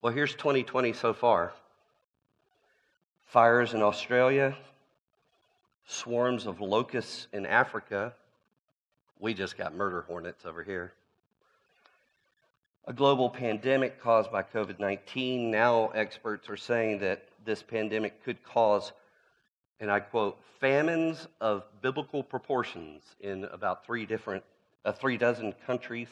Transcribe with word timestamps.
Well, 0.00 0.12
here's 0.12 0.34
2020 0.34 0.92
so 0.92 1.12
far 1.12 1.52
fires 3.24 3.74
in 3.74 3.82
Australia, 3.82 4.56
swarms 5.86 6.46
of 6.46 6.60
locusts 6.60 7.26
in 7.32 7.44
Africa. 7.44 8.14
We 9.18 9.34
just 9.34 9.58
got 9.58 9.74
murder 9.74 10.02
hornets 10.02 10.46
over 10.46 10.62
here. 10.62 10.92
A 12.86 12.92
global 12.92 13.28
pandemic 13.28 14.00
caused 14.00 14.30
by 14.30 14.44
COVID 14.44 14.78
19. 14.78 15.50
Now, 15.50 15.88
experts 15.88 16.48
are 16.48 16.56
saying 16.56 17.00
that 17.00 17.24
this 17.44 17.64
pandemic 17.64 18.22
could 18.24 18.40
cause, 18.44 18.92
and 19.80 19.90
I 19.90 19.98
quote, 19.98 20.38
famines 20.60 21.26
of 21.40 21.64
biblical 21.82 22.22
proportions 22.22 23.02
in 23.20 23.46
about 23.46 23.84
three 23.84 24.06
different, 24.06 24.44
uh, 24.84 24.92
three 24.92 25.16
dozen 25.16 25.54
countries. 25.66 26.08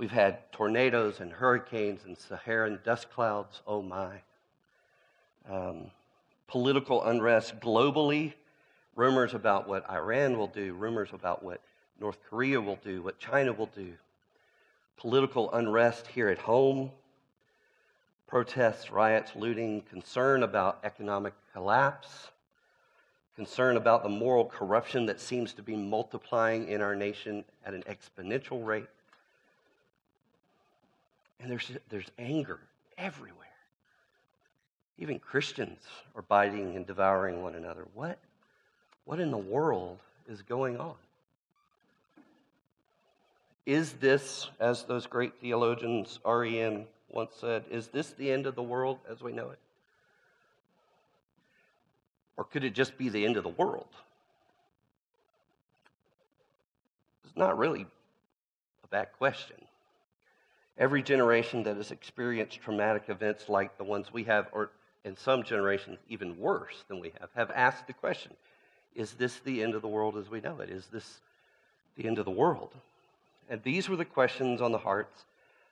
We've 0.00 0.10
had 0.10 0.50
tornadoes 0.50 1.20
and 1.20 1.30
hurricanes 1.30 2.06
and 2.06 2.16
Saharan 2.16 2.78
dust 2.82 3.10
clouds. 3.10 3.60
Oh 3.66 3.82
my. 3.82 4.22
Um, 5.46 5.90
political 6.48 7.04
unrest 7.04 7.60
globally, 7.60 8.32
rumors 8.96 9.34
about 9.34 9.68
what 9.68 9.88
Iran 9.90 10.38
will 10.38 10.46
do, 10.46 10.72
rumors 10.72 11.10
about 11.12 11.42
what 11.42 11.60
North 12.00 12.16
Korea 12.30 12.58
will 12.58 12.78
do, 12.82 13.02
what 13.02 13.18
China 13.18 13.52
will 13.52 13.68
do, 13.76 13.92
political 14.96 15.52
unrest 15.52 16.06
here 16.06 16.30
at 16.30 16.38
home, 16.38 16.90
protests, 18.26 18.90
riots, 18.90 19.36
looting, 19.36 19.82
concern 19.82 20.44
about 20.44 20.78
economic 20.82 21.34
collapse, 21.52 22.30
concern 23.36 23.76
about 23.76 24.02
the 24.02 24.08
moral 24.08 24.46
corruption 24.46 25.04
that 25.04 25.20
seems 25.20 25.52
to 25.52 25.62
be 25.62 25.76
multiplying 25.76 26.68
in 26.68 26.80
our 26.80 26.96
nation 26.96 27.44
at 27.66 27.74
an 27.74 27.82
exponential 27.82 28.64
rate. 28.64 28.86
And 31.40 31.50
there's, 31.50 31.70
there's 31.88 32.10
anger 32.18 32.60
everywhere. 32.98 33.36
Even 34.98 35.18
Christians 35.18 35.80
are 36.14 36.22
biting 36.22 36.76
and 36.76 36.86
devouring 36.86 37.42
one 37.42 37.54
another. 37.54 37.86
What, 37.94 38.18
what 39.06 39.18
in 39.18 39.30
the 39.30 39.38
world 39.38 39.98
is 40.28 40.42
going 40.42 40.78
on? 40.78 40.94
Is 43.64 43.92
this, 43.94 44.48
as 44.58 44.84
those 44.84 45.06
great 45.06 45.34
theologians, 45.40 46.18
R.E.M., 46.24 46.84
once 47.08 47.32
said, 47.40 47.64
is 47.70 47.88
this 47.88 48.10
the 48.12 48.30
end 48.30 48.46
of 48.46 48.54
the 48.54 48.62
world 48.62 48.98
as 49.10 49.22
we 49.22 49.32
know 49.32 49.50
it? 49.50 49.58
Or 52.36 52.44
could 52.44 52.64
it 52.64 52.74
just 52.74 52.96
be 52.96 53.08
the 53.08 53.24
end 53.24 53.36
of 53.36 53.42
the 53.42 53.50
world? 53.50 53.88
It's 57.24 57.36
not 57.36 57.58
really 57.58 57.86
a 58.84 58.88
bad 58.88 59.12
question. 59.18 59.56
Every 60.80 61.02
generation 61.02 61.62
that 61.64 61.76
has 61.76 61.90
experienced 61.90 62.62
traumatic 62.62 63.04
events 63.08 63.50
like 63.50 63.76
the 63.76 63.84
ones 63.84 64.12
we 64.12 64.24
have, 64.24 64.48
or 64.50 64.70
in 65.04 65.14
some 65.14 65.42
generations 65.42 65.98
even 66.08 66.38
worse 66.38 66.84
than 66.88 67.00
we 67.00 67.12
have, 67.20 67.28
have 67.36 67.50
asked 67.50 67.86
the 67.86 67.92
question 67.92 68.32
Is 68.94 69.12
this 69.12 69.38
the 69.40 69.62
end 69.62 69.74
of 69.74 69.82
the 69.82 69.88
world 69.88 70.16
as 70.16 70.30
we 70.30 70.40
know 70.40 70.58
it? 70.60 70.70
Is 70.70 70.86
this 70.86 71.20
the 71.96 72.06
end 72.06 72.18
of 72.18 72.24
the 72.24 72.30
world? 72.30 72.70
And 73.50 73.62
these 73.62 73.90
were 73.90 73.96
the 73.96 74.06
questions 74.06 74.62
on 74.62 74.72
the 74.72 74.78
hearts 74.78 75.26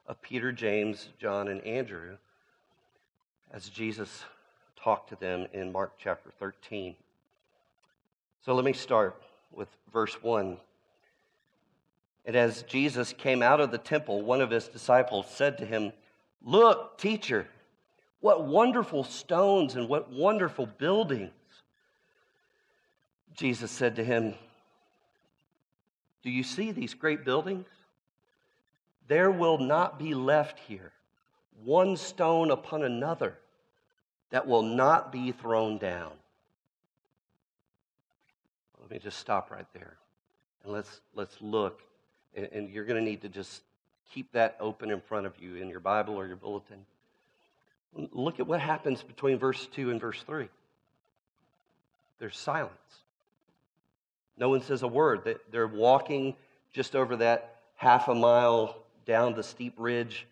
of 0.06 0.20
Peter, 0.20 0.52
James, 0.52 1.08
John, 1.18 1.48
and 1.48 1.62
Andrew 1.62 2.18
as 3.50 3.70
Jesus 3.70 4.24
talked 4.76 5.08
to 5.08 5.16
them 5.16 5.46
in 5.54 5.72
Mark 5.72 5.92
chapter 5.98 6.30
13. 6.38 6.94
So 8.44 8.54
let 8.54 8.64
me 8.64 8.74
start 8.74 9.20
with 9.52 9.68
verse 9.90 10.22
1. 10.22 10.58
And 12.28 12.36
as 12.36 12.62
Jesus 12.64 13.14
came 13.14 13.42
out 13.42 13.58
of 13.58 13.70
the 13.70 13.78
temple, 13.78 14.20
one 14.20 14.42
of 14.42 14.50
his 14.50 14.68
disciples 14.68 15.24
said 15.30 15.56
to 15.58 15.64
him, 15.64 15.94
Look, 16.42 16.98
teacher, 16.98 17.48
what 18.20 18.44
wonderful 18.44 19.02
stones 19.02 19.76
and 19.76 19.88
what 19.88 20.12
wonderful 20.12 20.66
buildings. 20.66 21.32
Jesus 23.34 23.70
said 23.70 23.96
to 23.96 24.04
him, 24.04 24.34
Do 26.22 26.28
you 26.28 26.42
see 26.42 26.70
these 26.70 26.92
great 26.92 27.24
buildings? 27.24 27.66
There 29.06 29.30
will 29.30 29.56
not 29.56 29.98
be 29.98 30.12
left 30.12 30.58
here 30.58 30.92
one 31.64 31.96
stone 31.96 32.50
upon 32.50 32.82
another 32.82 33.38
that 34.28 34.46
will 34.46 34.62
not 34.62 35.10
be 35.10 35.32
thrown 35.32 35.78
down. 35.78 36.12
Let 38.82 38.90
me 38.90 38.98
just 38.98 39.18
stop 39.18 39.50
right 39.50 39.66
there. 39.72 39.96
And 40.62 40.74
let's, 40.74 41.00
let's 41.14 41.38
look. 41.40 41.84
And, 42.34 42.48
and 42.52 42.70
you're 42.70 42.84
going 42.84 43.02
to 43.02 43.10
need 43.10 43.22
to 43.22 43.28
just 43.28 43.62
keep 44.12 44.32
that 44.32 44.56
open 44.60 44.90
in 44.90 45.00
front 45.00 45.26
of 45.26 45.32
you 45.40 45.56
in 45.56 45.68
your 45.68 45.80
Bible 45.80 46.14
or 46.14 46.26
your 46.26 46.36
bulletin. 46.36 46.84
Look 48.12 48.38
at 48.38 48.46
what 48.46 48.60
happens 48.60 49.02
between 49.02 49.38
verse 49.38 49.66
2 49.74 49.90
and 49.90 50.00
verse 50.00 50.22
3. 50.22 50.48
There's 52.18 52.38
silence. 52.38 52.72
No 54.36 54.48
one 54.48 54.62
says 54.62 54.82
a 54.82 54.88
word. 54.88 55.36
They're 55.50 55.66
walking 55.66 56.36
just 56.72 56.94
over 56.94 57.16
that 57.16 57.56
half 57.76 58.08
a 58.08 58.14
mile 58.14 58.76
down 59.06 59.34
the 59.34 59.42
steep 59.42 59.74
ridge 59.78 60.26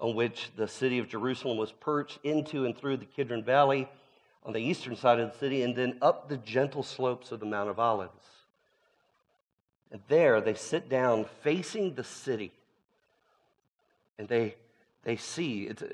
on 0.00 0.14
which 0.14 0.50
the 0.56 0.68
city 0.68 0.98
of 0.98 1.08
Jerusalem 1.08 1.56
was 1.56 1.72
perched 1.72 2.18
into 2.24 2.64
and 2.64 2.76
through 2.76 2.96
the 2.98 3.04
Kidron 3.04 3.44
Valley 3.44 3.88
on 4.44 4.52
the 4.52 4.58
eastern 4.58 4.96
side 4.96 5.20
of 5.20 5.32
the 5.32 5.38
city, 5.38 5.62
and 5.62 5.76
then 5.76 5.96
up 6.02 6.28
the 6.28 6.36
gentle 6.38 6.82
slopes 6.82 7.30
of 7.30 7.38
the 7.38 7.46
Mount 7.46 7.70
of 7.70 7.78
Olives. 7.78 8.26
And 9.92 10.00
there 10.08 10.40
they 10.40 10.54
sit 10.54 10.88
down 10.88 11.26
facing 11.42 11.94
the 11.94 12.02
city, 12.02 12.50
and 14.18 14.26
they, 14.26 14.56
they 15.04 15.16
see 15.16 15.64
it's 15.64 15.82
a, 15.82 15.90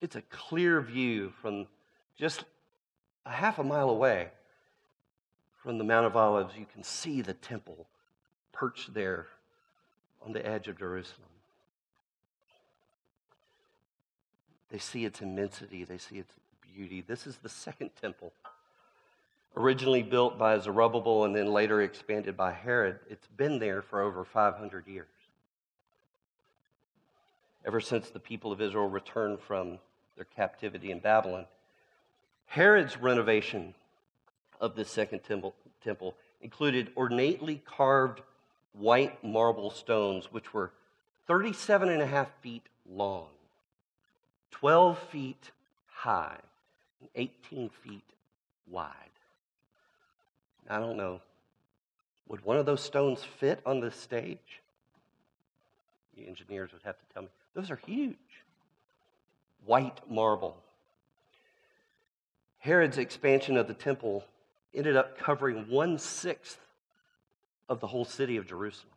it's 0.00 0.16
a 0.16 0.22
clear 0.22 0.80
view 0.80 1.32
from 1.40 1.68
just 2.18 2.44
a 3.24 3.30
half 3.30 3.60
a 3.60 3.64
mile 3.64 3.88
away 3.88 4.30
from 5.62 5.78
the 5.78 5.84
Mount 5.84 6.06
of 6.06 6.16
Olives. 6.16 6.54
You 6.58 6.66
can 6.72 6.82
see 6.82 7.22
the 7.22 7.34
temple 7.34 7.86
perched 8.52 8.92
there 8.92 9.28
on 10.24 10.32
the 10.32 10.44
edge 10.44 10.66
of 10.66 10.76
Jerusalem. 10.76 11.28
They 14.70 14.78
see 14.78 15.04
its 15.04 15.22
immensity, 15.22 15.84
they 15.84 15.98
see 15.98 16.16
its 16.18 16.34
beauty. 16.74 17.00
This 17.00 17.28
is 17.28 17.36
the 17.36 17.48
second 17.48 17.90
temple. 18.00 18.32
Originally 19.56 20.02
built 20.02 20.38
by 20.38 20.58
Zerubbabel 20.58 21.24
and 21.24 21.34
then 21.34 21.46
later 21.46 21.80
expanded 21.80 22.36
by 22.36 22.52
Herod, 22.52 22.98
it's 23.08 23.26
been 23.26 23.58
there 23.58 23.80
for 23.80 24.02
over 24.02 24.24
500 24.24 24.86
years. 24.86 25.08
Ever 27.64 27.80
since 27.80 28.10
the 28.10 28.20
people 28.20 28.52
of 28.52 28.60
Israel 28.60 28.88
returned 28.88 29.40
from 29.40 29.78
their 30.14 30.26
captivity 30.26 30.90
in 30.90 30.98
Babylon. 30.98 31.46
Herod's 32.46 32.96
renovation 32.98 33.74
of 34.60 34.76
the 34.76 34.84
second 34.84 35.20
temple, 35.20 35.54
temple 35.82 36.14
included 36.40 36.92
ornately 36.94 37.62
carved 37.64 38.20
white 38.72 39.22
marble 39.24 39.70
stones, 39.70 40.32
which 40.32 40.52
were 40.52 40.70
37 41.26 41.88
and 41.88 42.02
a 42.02 42.06
half 42.06 42.28
feet 42.40 42.62
long 42.88 43.28
12 44.52 44.98
feet 45.10 45.50
high 45.86 46.38
and 47.00 47.10
18 47.14 47.68
feet 47.68 48.04
wide. 48.70 48.92
I 50.68 50.78
don't 50.78 50.96
know. 50.96 51.20
Would 52.28 52.44
one 52.44 52.56
of 52.56 52.66
those 52.66 52.82
stones 52.82 53.22
fit 53.22 53.60
on 53.64 53.80
the 53.80 53.90
stage? 53.90 54.62
The 56.16 56.26
engineers 56.26 56.72
would 56.72 56.82
have 56.82 56.98
to 56.98 57.04
tell 57.14 57.22
me. 57.22 57.28
Those 57.54 57.70
are 57.70 57.80
huge. 57.86 58.16
White 59.64 60.00
marble. 60.10 60.56
Herod's 62.58 62.98
expansion 62.98 63.56
of 63.56 63.68
the 63.68 63.74
temple 63.74 64.24
ended 64.74 64.96
up 64.96 65.18
covering 65.18 65.68
one 65.68 65.98
sixth 65.98 66.58
of 67.68 67.80
the 67.80 67.86
whole 67.86 68.04
city 68.04 68.36
of 68.36 68.46
Jerusalem. 68.46 68.92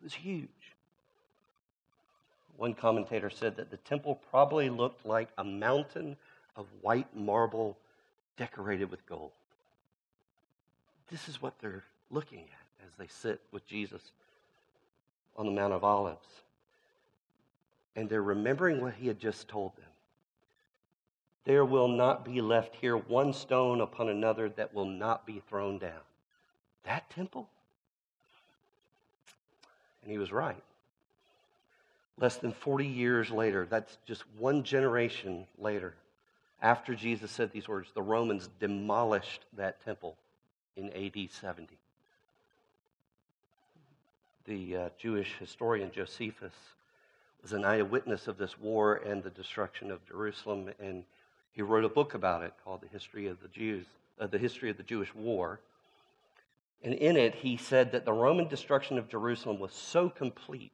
It 0.00 0.04
was 0.04 0.14
huge. 0.14 0.48
One 2.56 2.74
commentator 2.74 3.30
said 3.30 3.56
that 3.56 3.70
the 3.70 3.76
temple 3.78 4.20
probably 4.30 4.70
looked 4.70 5.04
like 5.04 5.28
a 5.36 5.44
mountain 5.44 6.16
of 6.56 6.66
white 6.80 7.14
marble 7.16 7.76
decorated 8.36 8.90
with 8.90 9.04
gold. 9.06 9.32
This 11.14 11.28
is 11.28 11.40
what 11.40 11.54
they're 11.60 11.84
looking 12.10 12.40
at 12.40 12.84
as 12.84 12.90
they 12.98 13.06
sit 13.06 13.40
with 13.52 13.64
Jesus 13.68 14.02
on 15.36 15.46
the 15.46 15.52
Mount 15.52 15.72
of 15.72 15.84
Olives. 15.84 16.26
And 17.94 18.08
they're 18.08 18.20
remembering 18.20 18.80
what 18.80 18.94
he 18.94 19.06
had 19.06 19.20
just 19.20 19.46
told 19.46 19.76
them. 19.76 19.86
There 21.44 21.64
will 21.64 21.86
not 21.86 22.24
be 22.24 22.40
left 22.40 22.74
here 22.74 22.96
one 22.96 23.32
stone 23.32 23.80
upon 23.80 24.08
another 24.08 24.48
that 24.56 24.74
will 24.74 24.86
not 24.86 25.24
be 25.24 25.40
thrown 25.48 25.78
down. 25.78 26.02
That 26.82 27.08
temple? 27.10 27.48
And 30.02 30.10
he 30.10 30.18
was 30.18 30.32
right. 30.32 30.64
Less 32.18 32.38
than 32.38 32.50
40 32.50 32.88
years 32.88 33.30
later, 33.30 33.68
that's 33.70 33.98
just 34.04 34.24
one 34.36 34.64
generation 34.64 35.46
later, 35.58 35.94
after 36.60 36.92
Jesus 36.92 37.30
said 37.30 37.52
these 37.52 37.68
words, 37.68 37.90
the 37.94 38.02
Romans 38.02 38.48
demolished 38.58 39.44
that 39.56 39.80
temple 39.84 40.16
in 40.76 40.90
AD 40.90 41.30
70. 41.30 41.78
The 44.46 44.76
uh, 44.76 44.88
Jewish 44.98 45.34
historian 45.38 45.90
Josephus 45.92 46.52
was 47.42 47.52
an 47.52 47.64
eyewitness 47.64 48.28
of 48.28 48.36
this 48.36 48.58
war 48.58 48.96
and 48.96 49.22
the 49.22 49.30
destruction 49.30 49.90
of 49.90 50.04
Jerusalem, 50.06 50.70
and 50.78 51.04
he 51.52 51.62
wrote 51.62 51.84
a 51.84 51.88
book 51.88 52.14
about 52.14 52.42
it 52.42 52.52
called 52.64 52.82
"The 52.82 52.88
History 52.88 53.26
of 53.26 53.40
the 53.40 53.48
Jews," 53.48 53.86
uh, 54.18 54.26
the 54.26 54.38
history 54.38 54.70
of 54.70 54.76
the 54.76 54.82
Jewish 54.82 55.14
War. 55.14 55.60
And 56.82 56.92
in 56.94 57.16
it, 57.16 57.34
he 57.36 57.56
said 57.56 57.92
that 57.92 58.04
the 58.04 58.12
Roman 58.12 58.48
destruction 58.48 58.98
of 58.98 59.08
Jerusalem 59.08 59.58
was 59.58 59.72
so 59.72 60.10
complete 60.10 60.72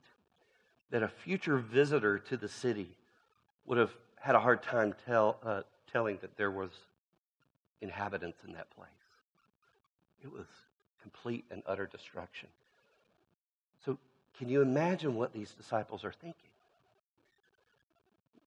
that 0.90 1.04
a 1.04 1.08
future 1.08 1.58
visitor 1.58 2.18
to 2.18 2.36
the 2.36 2.48
city 2.48 2.96
would 3.66 3.78
have 3.78 3.92
had 4.18 4.34
a 4.34 4.40
hard 4.40 4.62
time 4.62 4.94
tell, 5.06 5.38
uh, 5.44 5.62
telling 5.92 6.18
that 6.20 6.36
there 6.36 6.50
was 6.50 6.70
inhabitants 7.80 8.38
in 8.46 8.52
that 8.54 8.68
place. 8.70 8.99
It 10.22 10.32
was 10.32 10.46
complete 11.02 11.44
and 11.50 11.62
utter 11.66 11.86
destruction. 11.86 12.48
So, 13.84 13.98
can 14.38 14.48
you 14.48 14.62
imagine 14.62 15.14
what 15.14 15.32
these 15.32 15.52
disciples 15.52 16.04
are 16.04 16.12
thinking? 16.12 16.50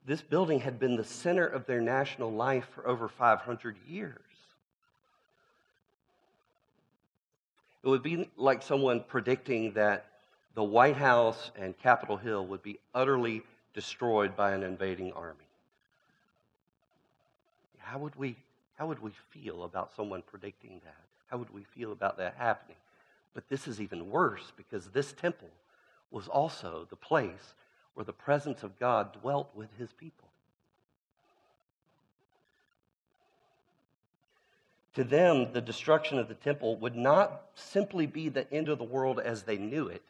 This 0.06 0.20
building 0.20 0.60
had 0.60 0.78
been 0.78 0.96
the 0.96 1.04
center 1.04 1.46
of 1.46 1.66
their 1.66 1.80
national 1.80 2.30
life 2.30 2.66
for 2.74 2.86
over 2.86 3.08
500 3.08 3.76
years. 3.88 4.20
It 7.82 7.88
would 7.88 8.02
be 8.02 8.28
like 8.36 8.62
someone 8.62 9.04
predicting 9.06 9.72
that 9.72 10.06
the 10.54 10.64
White 10.64 10.96
House 10.96 11.50
and 11.56 11.76
Capitol 11.78 12.16
Hill 12.16 12.46
would 12.46 12.62
be 12.62 12.78
utterly 12.94 13.42
destroyed 13.74 14.36
by 14.36 14.52
an 14.52 14.62
invading 14.62 15.12
army. 15.12 15.38
How 17.78 17.98
would 17.98 18.16
we, 18.16 18.36
how 18.76 18.86
would 18.86 19.00
we 19.00 19.10
feel 19.30 19.64
about 19.64 19.94
someone 19.94 20.22
predicting 20.22 20.80
that? 20.84 20.94
How 21.34 21.38
would 21.38 21.52
we 21.52 21.64
feel 21.64 21.90
about 21.90 22.18
that 22.18 22.36
happening? 22.38 22.76
But 23.34 23.48
this 23.48 23.66
is 23.66 23.80
even 23.80 24.08
worse 24.08 24.52
because 24.56 24.86
this 24.86 25.12
temple 25.12 25.50
was 26.12 26.28
also 26.28 26.86
the 26.88 26.94
place 26.94 27.54
where 27.94 28.04
the 28.04 28.12
presence 28.12 28.62
of 28.62 28.78
God 28.78 29.20
dwelt 29.20 29.50
with 29.52 29.68
his 29.76 29.92
people. 29.92 30.28
To 34.94 35.02
them, 35.02 35.52
the 35.52 35.60
destruction 35.60 36.20
of 36.20 36.28
the 36.28 36.34
temple 36.34 36.76
would 36.76 36.94
not 36.94 37.46
simply 37.56 38.06
be 38.06 38.28
the 38.28 38.48
end 38.54 38.68
of 38.68 38.78
the 38.78 38.84
world 38.84 39.18
as 39.18 39.42
they 39.42 39.58
knew 39.58 39.88
it, 39.88 40.04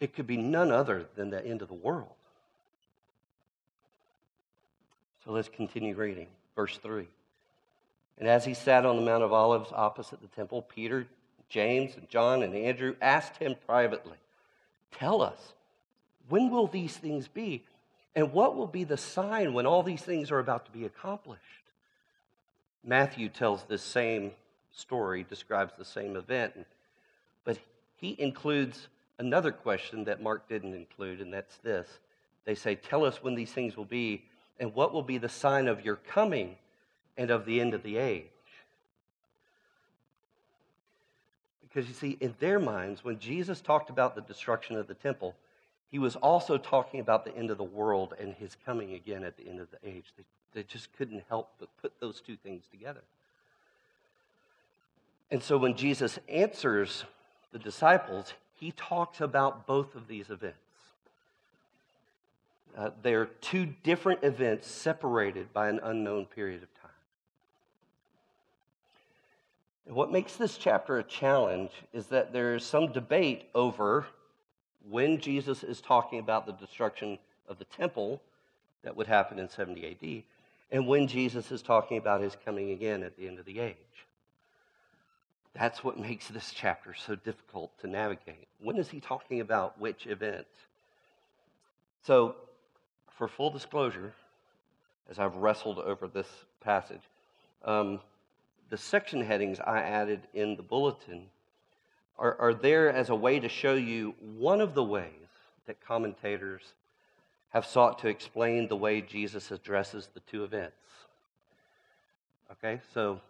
it 0.00 0.12
could 0.12 0.26
be 0.26 0.36
none 0.36 0.72
other 0.72 1.06
than 1.14 1.30
the 1.30 1.46
end 1.46 1.62
of 1.62 1.68
the 1.68 1.74
world. 1.74 2.16
So 5.24 5.30
let's 5.30 5.48
continue 5.48 5.94
reading. 5.94 6.26
Verse 6.56 6.76
3. 6.78 7.06
And 8.20 8.28
as 8.28 8.44
he 8.44 8.52
sat 8.52 8.84
on 8.84 8.96
the 8.96 9.02
Mount 9.02 9.24
of 9.24 9.32
Olives 9.32 9.72
opposite 9.74 10.20
the 10.20 10.28
temple, 10.28 10.60
Peter, 10.62 11.06
James, 11.48 11.96
and 11.96 12.08
John, 12.08 12.42
and 12.42 12.54
Andrew 12.54 12.94
asked 13.00 13.38
him 13.38 13.56
privately, 13.66 14.18
Tell 14.92 15.22
us, 15.22 15.54
when 16.28 16.50
will 16.50 16.66
these 16.66 16.96
things 16.96 17.26
be? 17.26 17.64
And 18.14 18.32
what 18.32 18.56
will 18.56 18.66
be 18.66 18.84
the 18.84 18.98
sign 18.98 19.54
when 19.54 19.66
all 19.66 19.82
these 19.82 20.02
things 20.02 20.30
are 20.30 20.38
about 20.38 20.66
to 20.66 20.70
be 20.70 20.84
accomplished? 20.84 21.40
Matthew 22.84 23.30
tells 23.30 23.64
this 23.64 23.82
same 23.82 24.32
story, 24.72 25.24
describes 25.28 25.72
the 25.78 25.84
same 25.84 26.14
event, 26.14 26.54
but 27.44 27.58
he 27.96 28.16
includes 28.18 28.88
another 29.18 29.52
question 29.52 30.04
that 30.04 30.22
Mark 30.22 30.48
didn't 30.48 30.74
include, 30.74 31.20
and 31.20 31.32
that's 31.32 31.56
this. 31.58 31.88
They 32.44 32.54
say, 32.54 32.74
Tell 32.74 33.04
us 33.04 33.22
when 33.22 33.34
these 33.34 33.52
things 33.52 33.76
will 33.76 33.84
be, 33.86 34.24
and 34.58 34.74
what 34.74 34.92
will 34.92 35.02
be 35.02 35.18
the 35.18 35.28
sign 35.28 35.68
of 35.68 35.84
your 35.84 35.96
coming 35.96 36.56
and 37.16 37.30
of 37.30 37.44
the 37.44 37.60
end 37.60 37.74
of 37.74 37.82
the 37.82 37.96
age. 37.96 38.24
Because 41.62 41.88
you 41.88 41.94
see, 41.94 42.16
in 42.20 42.34
their 42.40 42.58
minds, 42.58 43.04
when 43.04 43.18
Jesus 43.18 43.60
talked 43.60 43.90
about 43.90 44.14
the 44.14 44.22
destruction 44.22 44.76
of 44.76 44.88
the 44.88 44.94
temple, 44.94 45.36
he 45.90 45.98
was 45.98 46.16
also 46.16 46.58
talking 46.58 47.00
about 47.00 47.24
the 47.24 47.36
end 47.36 47.50
of 47.50 47.58
the 47.58 47.64
world 47.64 48.14
and 48.18 48.34
his 48.34 48.56
coming 48.66 48.94
again 48.94 49.24
at 49.24 49.36
the 49.36 49.48
end 49.48 49.60
of 49.60 49.68
the 49.70 49.88
age. 49.88 50.06
They, 50.16 50.24
they 50.52 50.62
just 50.64 50.92
couldn't 50.96 51.22
help 51.28 51.50
but 51.58 51.68
put 51.80 51.92
those 52.00 52.20
two 52.20 52.36
things 52.36 52.64
together. 52.70 53.02
And 55.30 55.42
so 55.42 55.56
when 55.58 55.76
Jesus 55.76 56.18
answers 56.28 57.04
the 57.52 57.58
disciples, 57.58 58.34
he 58.54 58.72
talks 58.72 59.20
about 59.20 59.66
both 59.66 59.94
of 59.94 60.08
these 60.08 60.30
events. 60.30 60.58
Uh, 62.76 62.90
they 63.02 63.14
are 63.14 63.26
two 63.26 63.66
different 63.82 64.22
events 64.22 64.68
separated 64.68 65.52
by 65.52 65.68
an 65.68 65.80
unknown 65.82 66.24
period 66.26 66.62
of 66.62 66.68
time. 66.80 66.90
And 69.79 69.79
what 69.94 70.12
makes 70.12 70.36
this 70.36 70.56
chapter 70.56 70.98
a 70.98 71.02
challenge 71.02 71.70
is 71.92 72.06
that 72.06 72.32
there 72.32 72.54
is 72.54 72.64
some 72.64 72.92
debate 72.92 73.48
over 73.54 74.06
when 74.88 75.18
Jesus 75.18 75.62
is 75.62 75.80
talking 75.80 76.18
about 76.18 76.46
the 76.46 76.52
destruction 76.52 77.18
of 77.48 77.58
the 77.58 77.64
temple 77.64 78.20
that 78.82 78.96
would 78.96 79.06
happen 79.06 79.38
in 79.38 79.48
70 79.48 79.86
AD 79.86 80.22
and 80.70 80.86
when 80.86 81.08
Jesus 81.08 81.50
is 81.50 81.62
talking 81.62 81.98
about 81.98 82.20
his 82.20 82.36
coming 82.44 82.70
again 82.70 83.02
at 83.02 83.16
the 83.16 83.26
end 83.26 83.38
of 83.38 83.44
the 83.44 83.58
age. 83.58 83.76
That's 85.54 85.82
what 85.82 85.98
makes 85.98 86.28
this 86.28 86.52
chapter 86.54 86.94
so 86.94 87.16
difficult 87.16 87.76
to 87.80 87.88
navigate. 87.88 88.46
When 88.60 88.76
is 88.76 88.88
he 88.88 89.00
talking 89.00 89.40
about 89.40 89.80
which 89.80 90.06
event? 90.06 90.46
So, 92.06 92.36
for 93.18 93.26
full 93.26 93.50
disclosure, 93.50 94.12
as 95.10 95.18
I've 95.18 95.36
wrestled 95.36 95.80
over 95.80 96.06
this 96.06 96.28
passage, 96.60 97.02
um, 97.64 98.00
the 98.70 98.78
section 98.78 99.22
headings 99.22 99.60
I 99.60 99.80
added 99.80 100.20
in 100.32 100.56
the 100.56 100.62
bulletin 100.62 101.26
are, 102.18 102.36
are 102.40 102.54
there 102.54 102.90
as 102.90 103.10
a 103.10 103.14
way 103.14 103.40
to 103.40 103.48
show 103.48 103.74
you 103.74 104.14
one 104.38 104.60
of 104.60 104.74
the 104.74 104.84
ways 104.84 105.10
that 105.66 105.84
commentators 105.84 106.62
have 107.50 107.66
sought 107.66 107.98
to 107.98 108.08
explain 108.08 108.68
the 108.68 108.76
way 108.76 109.00
Jesus 109.00 109.50
addresses 109.50 110.08
the 110.14 110.20
two 110.20 110.44
events. 110.44 110.76
Okay, 112.52 112.80
so 112.94 113.20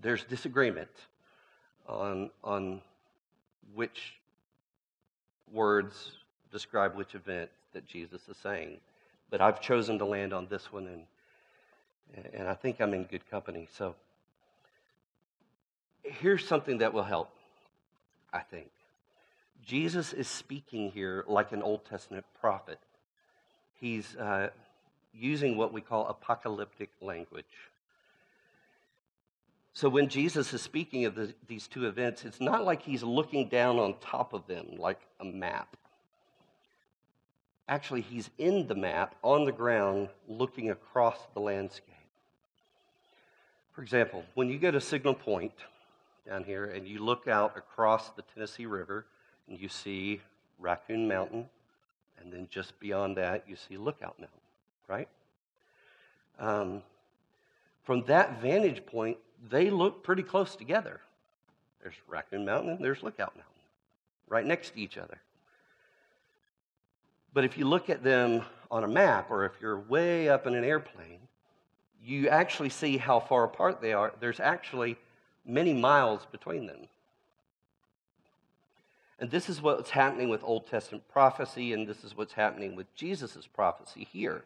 there's 0.00 0.24
disagreement 0.24 0.90
on, 1.88 2.30
on 2.42 2.80
which 3.74 4.14
words 5.52 6.12
describe 6.52 6.96
which 6.96 7.14
event 7.14 7.50
that 7.72 7.86
Jesus 7.86 8.28
is 8.28 8.36
saying. 8.36 8.78
But 9.30 9.40
I've 9.40 9.60
chosen 9.60 9.98
to 9.98 10.04
land 10.04 10.32
on 10.32 10.46
this 10.48 10.72
one, 10.72 10.86
and, 10.86 12.26
and 12.32 12.48
I 12.48 12.54
think 12.54 12.80
I'm 12.80 12.94
in 12.94 13.04
good 13.04 13.28
company. 13.28 13.68
So 13.76 13.94
here's 16.20 16.46
something 16.46 16.78
that 16.78 16.92
will 16.92 17.02
help, 17.02 17.30
I 18.32 18.40
think. 18.40 18.70
Jesus 19.64 20.12
is 20.12 20.28
speaking 20.28 20.90
here 20.90 21.24
like 21.26 21.52
an 21.52 21.62
Old 21.62 21.84
Testament 21.84 22.24
prophet. 22.40 22.78
He's 23.80 24.14
uh, 24.16 24.50
using 25.12 25.56
what 25.56 25.72
we 25.72 25.80
call 25.80 26.06
apocalyptic 26.08 26.90
language. 27.00 27.44
So 29.72 29.88
when 29.88 30.08
Jesus 30.08 30.52
is 30.52 30.62
speaking 30.62 31.04
of 31.04 31.14
the, 31.14 31.34
these 31.48 31.66
two 31.66 31.86
events, 31.86 32.24
it's 32.24 32.40
not 32.40 32.64
like 32.64 32.82
he's 32.82 33.02
looking 33.02 33.48
down 33.48 33.78
on 33.78 33.94
top 34.00 34.32
of 34.32 34.46
them 34.46 34.76
like 34.78 35.00
a 35.20 35.24
map. 35.24 35.76
Actually, 37.68 38.02
he's 38.02 38.30
in 38.38 38.66
the 38.68 38.74
map 38.74 39.16
on 39.22 39.46
the 39.46 39.52
ground 39.52 40.10
looking 40.28 40.70
across 40.70 41.16
the 41.32 41.40
landscape. 41.40 41.88
For 43.72 43.82
example, 43.82 44.22
when 44.34 44.48
you 44.48 44.58
go 44.58 44.70
to 44.70 44.80
Signal 44.80 45.14
Point 45.14 45.54
down 46.26 46.44
here 46.44 46.64
and 46.66 46.86
you 46.86 46.98
look 47.04 47.28
out 47.28 47.56
across 47.56 48.10
the 48.10 48.22
Tennessee 48.34 48.66
River 48.66 49.06
and 49.48 49.58
you 49.58 49.68
see 49.68 50.20
Raccoon 50.58 51.06
Mountain, 51.06 51.46
and 52.18 52.32
then 52.32 52.48
just 52.50 52.78
beyond 52.80 53.16
that, 53.16 53.44
you 53.46 53.56
see 53.56 53.76
Lookout 53.76 54.18
Mountain, 54.18 54.40
right? 54.88 55.08
Um, 56.38 56.82
from 57.82 58.04
that 58.04 58.40
vantage 58.40 58.86
point, 58.86 59.18
they 59.50 59.70
look 59.70 60.02
pretty 60.02 60.22
close 60.22 60.56
together. 60.56 61.00
There's 61.82 61.94
Raccoon 62.08 62.44
Mountain 62.46 62.70
and 62.70 62.84
there's 62.84 63.02
Lookout 63.02 63.36
Mountain, 63.36 63.62
right 64.28 64.46
next 64.46 64.70
to 64.70 64.80
each 64.80 64.96
other. 64.96 65.20
But 67.34 67.44
if 67.44 67.58
you 67.58 67.66
look 67.66 67.90
at 67.90 68.02
them 68.02 68.42
on 68.70 68.84
a 68.84 68.88
map 68.88 69.30
or 69.30 69.44
if 69.44 69.52
you're 69.60 69.80
way 69.80 70.28
up 70.28 70.46
in 70.46 70.54
an 70.54 70.64
airplane, 70.64 71.18
you 72.02 72.28
actually 72.28 72.70
see 72.70 72.96
how 72.96 73.20
far 73.20 73.44
apart 73.44 73.82
they 73.82 73.92
are. 73.92 74.12
There's 74.20 74.40
actually 74.40 74.96
many 75.44 75.72
miles 75.72 76.26
between 76.30 76.66
them. 76.66 76.88
And 79.18 79.30
this 79.30 79.48
is 79.48 79.62
what's 79.62 79.90
happening 79.90 80.28
with 80.28 80.42
Old 80.42 80.66
Testament 80.66 81.04
prophecy, 81.08 81.72
and 81.72 81.86
this 81.86 82.02
is 82.04 82.16
what's 82.16 82.32
happening 82.32 82.74
with 82.74 82.92
Jesus' 82.94 83.46
prophecy 83.46 84.06
here. 84.10 84.44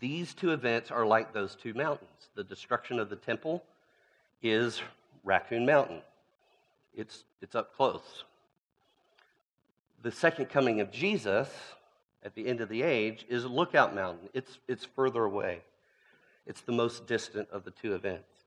These 0.00 0.34
two 0.34 0.52
events 0.52 0.90
are 0.90 1.06
like 1.06 1.32
those 1.32 1.54
two 1.54 1.74
mountains. 1.74 2.28
The 2.34 2.44
destruction 2.44 2.98
of 2.98 3.10
the 3.10 3.16
temple 3.16 3.62
is 4.42 4.82
Raccoon 5.24 5.66
Mountain, 5.66 6.00
it's, 6.96 7.24
it's 7.42 7.54
up 7.54 7.74
close. 7.76 8.24
The 10.02 10.12
second 10.12 10.46
coming 10.46 10.80
of 10.80 10.90
Jesus 10.90 11.48
at 12.24 12.34
the 12.34 12.46
end 12.46 12.60
of 12.60 12.68
the 12.68 12.82
age 12.82 13.26
is 13.28 13.44
Lookout 13.44 13.94
Mountain, 13.94 14.28
it's, 14.32 14.58
it's 14.68 14.84
further 14.84 15.24
away. 15.24 15.60
It's 16.46 16.62
the 16.62 16.72
most 16.72 17.06
distant 17.06 17.48
of 17.50 17.64
the 17.64 17.70
two 17.70 17.94
events. 17.94 18.37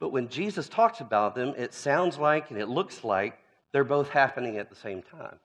But 0.00 0.10
when 0.10 0.28
Jesus 0.28 0.68
talks 0.68 1.00
about 1.00 1.34
them, 1.36 1.54
it 1.56 1.72
sounds 1.72 2.18
like 2.18 2.50
and 2.50 2.58
it 2.58 2.68
looks 2.68 3.04
like 3.04 3.38
they're 3.70 3.84
both 3.84 4.08
happening 4.08 4.56
at 4.56 4.68
the 4.68 4.74
same 4.74 5.02
time. 5.02 5.38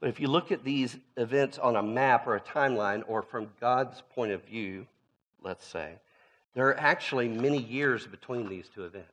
But 0.00 0.08
if 0.08 0.20
you 0.20 0.28
look 0.28 0.52
at 0.52 0.64
these 0.64 0.96
events 1.16 1.58
on 1.58 1.76
a 1.76 1.82
map 1.82 2.26
or 2.26 2.36
a 2.36 2.40
timeline, 2.40 3.02
or 3.08 3.22
from 3.22 3.48
God's 3.60 4.02
point 4.14 4.30
of 4.30 4.44
view, 4.44 4.86
let's 5.42 5.66
say, 5.66 5.94
there 6.54 6.68
are 6.68 6.78
actually 6.78 7.28
many 7.28 7.58
years 7.58 8.06
between 8.06 8.48
these 8.48 8.68
two 8.68 8.84
events. 8.84 9.10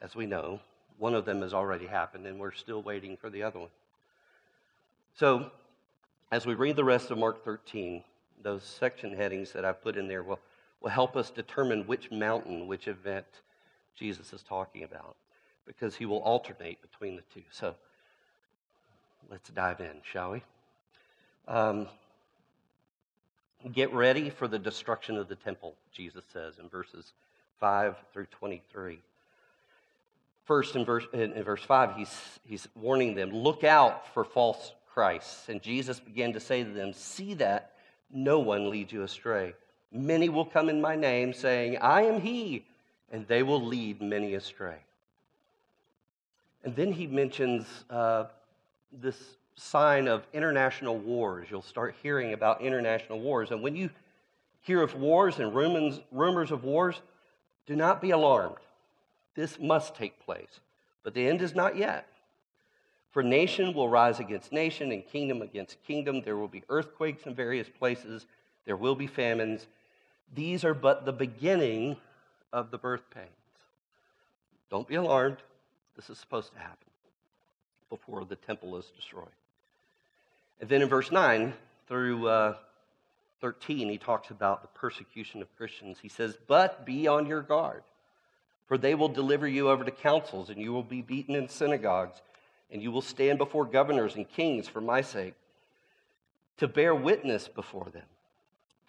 As 0.00 0.14
we 0.14 0.26
know, 0.26 0.60
one 0.98 1.14
of 1.14 1.24
them 1.24 1.42
has 1.42 1.52
already 1.52 1.86
happened, 1.86 2.26
and 2.26 2.38
we're 2.38 2.52
still 2.52 2.82
waiting 2.82 3.16
for 3.16 3.30
the 3.30 3.42
other 3.42 3.58
one. 3.58 3.68
So, 5.14 5.50
as 6.30 6.44
we 6.44 6.54
read 6.54 6.76
the 6.76 6.84
rest 6.84 7.10
of 7.10 7.18
Mark 7.18 7.44
13, 7.44 8.04
those 8.42 8.64
section 8.64 9.14
headings 9.14 9.52
that 9.52 9.64
I've 9.64 9.82
put 9.82 9.96
in 9.96 10.08
there 10.08 10.22
will, 10.22 10.38
will 10.80 10.90
help 10.90 11.16
us 11.16 11.30
determine 11.30 11.86
which 11.86 12.10
mountain, 12.10 12.66
which 12.66 12.88
event 12.88 13.26
Jesus 13.94 14.32
is 14.32 14.42
talking 14.42 14.84
about, 14.84 15.16
because 15.66 15.96
he 15.96 16.06
will 16.06 16.22
alternate 16.22 16.80
between 16.82 17.16
the 17.16 17.22
two. 17.32 17.42
So, 17.50 17.74
let's 19.30 19.48
dive 19.50 19.80
in, 19.80 20.00
shall 20.02 20.32
we? 20.32 20.42
Um, 21.48 21.88
get 23.72 23.92
ready 23.92 24.30
for 24.30 24.48
the 24.48 24.58
destruction 24.58 25.16
of 25.16 25.28
the 25.28 25.36
temple, 25.36 25.74
Jesus 25.92 26.24
says 26.32 26.58
in 26.58 26.68
verses 26.68 27.12
5 27.60 27.96
through 28.12 28.26
23. 28.26 28.98
First, 30.44 30.76
in 30.76 30.84
verse, 30.84 31.04
in, 31.12 31.32
verse 31.42 31.62
5, 31.62 31.96
he's, 31.96 32.20
he's 32.44 32.68
warning 32.76 33.14
them 33.14 33.30
look 33.30 33.64
out 33.64 34.12
for 34.14 34.24
false 34.24 34.72
Christs. 34.92 35.48
And 35.48 35.60
Jesus 35.60 35.98
began 35.98 36.32
to 36.34 36.40
say 36.40 36.62
to 36.62 36.70
them, 36.70 36.92
See 36.92 37.34
that 37.34 37.72
no 38.12 38.38
one 38.38 38.70
leads 38.70 38.92
you 38.92 39.02
astray. 39.02 39.54
Many 39.92 40.28
will 40.28 40.44
come 40.44 40.68
in 40.68 40.80
my 40.80 40.96
name, 40.96 41.32
saying, 41.32 41.78
I 41.78 42.02
am 42.02 42.20
he, 42.20 42.64
and 43.10 43.26
they 43.26 43.42
will 43.42 43.64
lead 43.64 44.02
many 44.02 44.34
astray. 44.34 44.78
And 46.64 46.74
then 46.74 46.92
he 46.92 47.06
mentions 47.06 47.66
uh, 47.88 48.24
this 48.92 49.16
sign 49.54 50.08
of 50.08 50.26
international 50.32 50.98
wars. 50.98 51.48
You'll 51.50 51.62
start 51.62 51.94
hearing 52.02 52.32
about 52.32 52.60
international 52.60 53.20
wars. 53.20 53.50
And 53.50 53.62
when 53.62 53.76
you 53.76 53.90
hear 54.62 54.82
of 54.82 54.94
wars 54.94 55.38
and 55.38 55.54
rumors, 55.54 56.00
rumors 56.10 56.50
of 56.50 56.64
wars, 56.64 57.00
do 57.66 57.76
not 57.76 58.02
be 58.02 58.10
alarmed. 58.10 58.56
This 59.34 59.58
must 59.58 59.94
take 59.94 60.18
place. 60.24 60.60
But 61.02 61.14
the 61.14 61.26
end 61.26 61.40
is 61.40 61.54
not 61.54 61.76
yet. 61.76 62.08
For 63.12 63.22
nation 63.22 63.72
will 63.72 63.88
rise 63.88 64.20
against 64.20 64.52
nation 64.52 64.92
and 64.92 65.06
kingdom 65.06 65.40
against 65.40 65.82
kingdom. 65.86 66.20
There 66.20 66.36
will 66.36 66.48
be 66.48 66.64
earthquakes 66.68 67.26
in 67.26 67.34
various 67.34 67.68
places. 67.68 68.26
There 68.66 68.76
will 68.76 68.94
be 68.94 69.06
famines. 69.06 69.66
These 70.34 70.64
are 70.64 70.74
but 70.74 71.06
the 71.06 71.12
beginning 71.12 71.96
of 72.52 72.70
the 72.70 72.78
birth 72.78 73.08
pains. 73.14 73.30
Don't 74.70 74.88
be 74.88 74.96
alarmed. 74.96 75.38
This 75.94 76.10
is 76.10 76.18
supposed 76.18 76.52
to 76.52 76.58
happen 76.58 76.76
before 77.88 78.24
the 78.24 78.36
temple 78.36 78.76
is 78.76 78.86
destroyed. 78.96 79.24
And 80.60 80.68
then 80.68 80.82
in 80.82 80.88
verse 80.88 81.12
9 81.12 81.54
through 81.86 82.28
uh, 82.28 82.56
13, 83.40 83.88
he 83.88 83.98
talks 83.98 84.30
about 84.30 84.62
the 84.62 84.68
persecution 84.68 85.42
of 85.42 85.56
Christians. 85.56 85.98
He 86.00 86.08
says, 86.08 86.36
But 86.46 86.84
be 86.84 87.06
on 87.06 87.26
your 87.26 87.42
guard, 87.42 87.82
for 88.66 88.76
they 88.76 88.94
will 88.94 89.08
deliver 89.08 89.46
you 89.46 89.68
over 89.68 89.84
to 89.84 89.90
councils, 89.90 90.50
and 90.50 90.60
you 90.60 90.72
will 90.72 90.82
be 90.82 91.02
beaten 91.02 91.34
in 91.34 91.48
synagogues, 91.48 92.20
and 92.70 92.82
you 92.82 92.90
will 92.90 93.02
stand 93.02 93.38
before 93.38 93.64
governors 93.64 94.16
and 94.16 94.28
kings 94.28 94.66
for 94.66 94.80
my 94.80 95.02
sake, 95.02 95.34
to 96.56 96.66
bear 96.66 96.94
witness 96.94 97.48
before 97.48 97.88
them. 97.92 98.02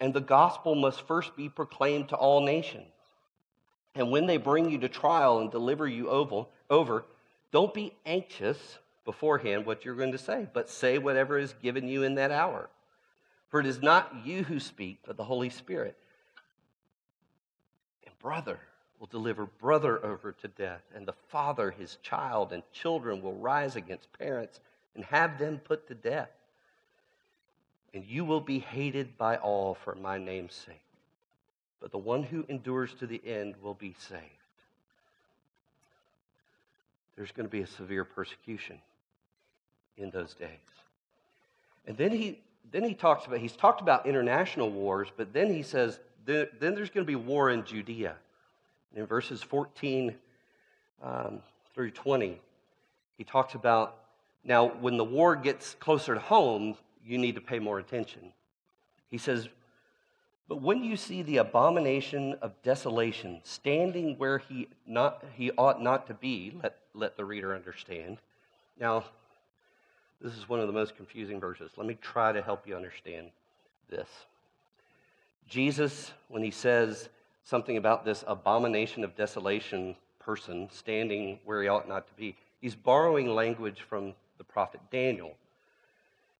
And 0.00 0.14
the 0.14 0.20
gospel 0.20 0.74
must 0.74 1.06
first 1.06 1.36
be 1.36 1.48
proclaimed 1.48 2.10
to 2.10 2.16
all 2.16 2.40
nations. 2.40 2.86
And 3.94 4.10
when 4.10 4.26
they 4.26 4.36
bring 4.36 4.70
you 4.70 4.78
to 4.78 4.88
trial 4.88 5.40
and 5.40 5.50
deliver 5.50 5.86
you 5.86 6.08
over, 6.08 7.04
don't 7.50 7.74
be 7.74 7.94
anxious 8.06 8.78
beforehand 9.04 9.66
what 9.66 9.84
you're 9.84 9.96
going 9.96 10.12
to 10.12 10.18
say, 10.18 10.46
but 10.52 10.68
say 10.70 10.98
whatever 10.98 11.38
is 11.38 11.54
given 11.62 11.88
you 11.88 12.02
in 12.02 12.14
that 12.16 12.30
hour. 12.30 12.68
For 13.48 13.58
it 13.58 13.66
is 13.66 13.82
not 13.82 14.14
you 14.24 14.44
who 14.44 14.60
speak, 14.60 14.98
but 15.06 15.16
the 15.16 15.24
Holy 15.24 15.48
Spirit. 15.48 15.96
And 18.06 18.16
brother 18.18 18.60
will 19.00 19.06
deliver 19.06 19.46
brother 19.46 20.04
over 20.04 20.32
to 20.32 20.48
death, 20.48 20.82
and 20.94 21.06
the 21.06 21.14
father 21.28 21.70
his 21.70 21.96
child, 22.02 22.52
and 22.52 22.62
children 22.72 23.22
will 23.22 23.34
rise 23.34 23.76
against 23.76 24.12
parents 24.12 24.60
and 24.94 25.04
have 25.06 25.38
them 25.38 25.58
put 25.58 25.86
to 25.88 25.94
death. 25.94 26.30
And 27.94 28.04
you 28.04 28.24
will 28.24 28.40
be 28.40 28.58
hated 28.58 29.16
by 29.16 29.36
all 29.36 29.74
for 29.74 29.94
my 29.94 30.18
name's 30.18 30.54
sake. 30.54 30.80
But 31.80 31.90
the 31.90 31.98
one 31.98 32.22
who 32.22 32.44
endures 32.48 32.94
to 32.94 33.06
the 33.06 33.20
end 33.24 33.54
will 33.62 33.74
be 33.74 33.94
saved. 34.08 34.22
There's 37.16 37.32
going 37.32 37.46
to 37.46 37.50
be 37.50 37.62
a 37.62 37.66
severe 37.66 38.04
persecution 38.04 38.78
in 39.96 40.10
those 40.10 40.34
days. 40.34 40.48
And 41.86 41.96
then 41.96 42.12
he 42.12 42.38
then 42.70 42.84
he 42.84 42.94
talks 42.94 43.26
about 43.26 43.38
he's 43.38 43.56
talked 43.56 43.80
about 43.80 44.06
international 44.06 44.70
wars, 44.70 45.08
but 45.16 45.32
then 45.32 45.52
he 45.52 45.62
says 45.62 45.98
then, 46.26 46.46
then 46.60 46.74
there's 46.74 46.90
going 46.90 47.04
to 47.04 47.10
be 47.10 47.16
war 47.16 47.50
in 47.50 47.64
Judea. 47.64 48.14
And 48.92 49.00
in 49.00 49.06
verses 49.06 49.42
14 49.42 50.14
um, 51.02 51.40
through 51.74 51.90
20, 51.92 52.38
he 53.16 53.24
talks 53.24 53.54
about 53.54 53.96
now 54.44 54.66
when 54.66 54.96
the 54.96 55.04
war 55.04 55.34
gets 55.34 55.74
closer 55.74 56.14
to 56.14 56.20
home, 56.20 56.76
you 57.08 57.18
need 57.18 57.34
to 57.36 57.40
pay 57.40 57.58
more 57.58 57.78
attention. 57.78 58.32
He 59.10 59.18
says, 59.18 59.48
but 60.46 60.62
when 60.62 60.84
you 60.84 60.96
see 60.96 61.22
the 61.22 61.38
abomination 61.38 62.36
of 62.40 62.52
desolation 62.62 63.40
standing 63.44 64.16
where 64.16 64.38
he, 64.38 64.68
not, 64.86 65.24
he 65.34 65.50
ought 65.52 65.82
not 65.82 66.06
to 66.06 66.14
be, 66.14 66.54
let, 66.62 66.76
let 66.94 67.16
the 67.16 67.24
reader 67.24 67.54
understand. 67.54 68.18
Now, 68.78 69.04
this 70.20 70.36
is 70.36 70.48
one 70.48 70.60
of 70.60 70.66
the 70.66 70.72
most 70.72 70.96
confusing 70.96 71.40
verses. 71.40 71.70
Let 71.76 71.86
me 71.86 71.98
try 72.00 72.32
to 72.32 72.42
help 72.42 72.66
you 72.66 72.76
understand 72.76 73.30
this. 73.88 74.08
Jesus, 75.46 76.12
when 76.28 76.42
he 76.42 76.50
says 76.50 77.08
something 77.44 77.76
about 77.76 78.04
this 78.04 78.24
abomination 78.26 79.04
of 79.04 79.16
desolation 79.16 79.96
person 80.18 80.68
standing 80.70 81.38
where 81.44 81.62
he 81.62 81.68
ought 81.68 81.88
not 81.88 82.06
to 82.08 82.14
be, 82.14 82.36
he's 82.60 82.74
borrowing 82.74 83.28
language 83.28 83.80
from 83.88 84.14
the 84.36 84.44
prophet 84.44 84.80
Daniel. 84.90 85.34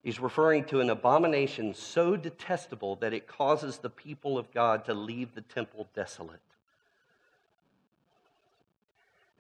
He's 0.03 0.21
referring 0.21 0.65
to 0.67 0.81
an 0.81 0.91
abomination 0.91 1.75
so 1.75 2.17
detestable 2.17 2.97
that 2.97 3.13
it 3.13 3.27
causes 3.27 3.79
the 3.79 3.91
people 3.91 4.39
of 4.39 4.53
God 4.53 4.85
to 4.85 4.95
leave 4.95 5.35
the 5.35 5.41
temple 5.41 5.89
desolate. 5.95 6.41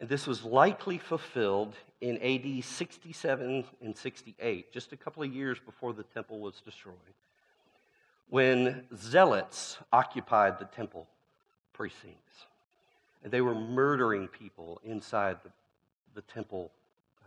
And 0.00 0.08
this 0.08 0.26
was 0.26 0.44
likely 0.44 0.98
fulfilled 0.98 1.74
in 2.00 2.18
AD 2.18 2.64
67 2.64 3.64
and 3.80 3.96
68, 3.96 4.72
just 4.72 4.92
a 4.92 4.96
couple 4.96 5.22
of 5.22 5.32
years 5.32 5.58
before 5.64 5.92
the 5.92 6.04
temple 6.04 6.38
was 6.38 6.60
destroyed, 6.64 6.94
when 8.28 8.84
zealots 8.96 9.78
occupied 9.92 10.58
the 10.58 10.66
temple 10.66 11.08
precincts. 11.72 12.46
And 13.24 13.32
they 13.32 13.40
were 13.40 13.54
murdering 13.54 14.28
people 14.28 14.80
inside 14.84 15.38
the, 15.42 15.50
the 16.14 16.22
temple 16.22 16.70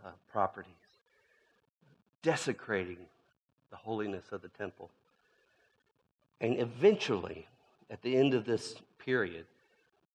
uh, 0.04 0.10
properties, 0.30 0.72
desecrating 2.22 2.96
the 3.72 3.76
holiness 3.78 4.26
of 4.30 4.42
the 4.42 4.48
temple. 4.48 4.90
And 6.40 6.60
eventually, 6.60 7.48
at 7.90 8.02
the 8.02 8.16
end 8.16 8.34
of 8.34 8.44
this 8.44 8.76
period, 9.04 9.46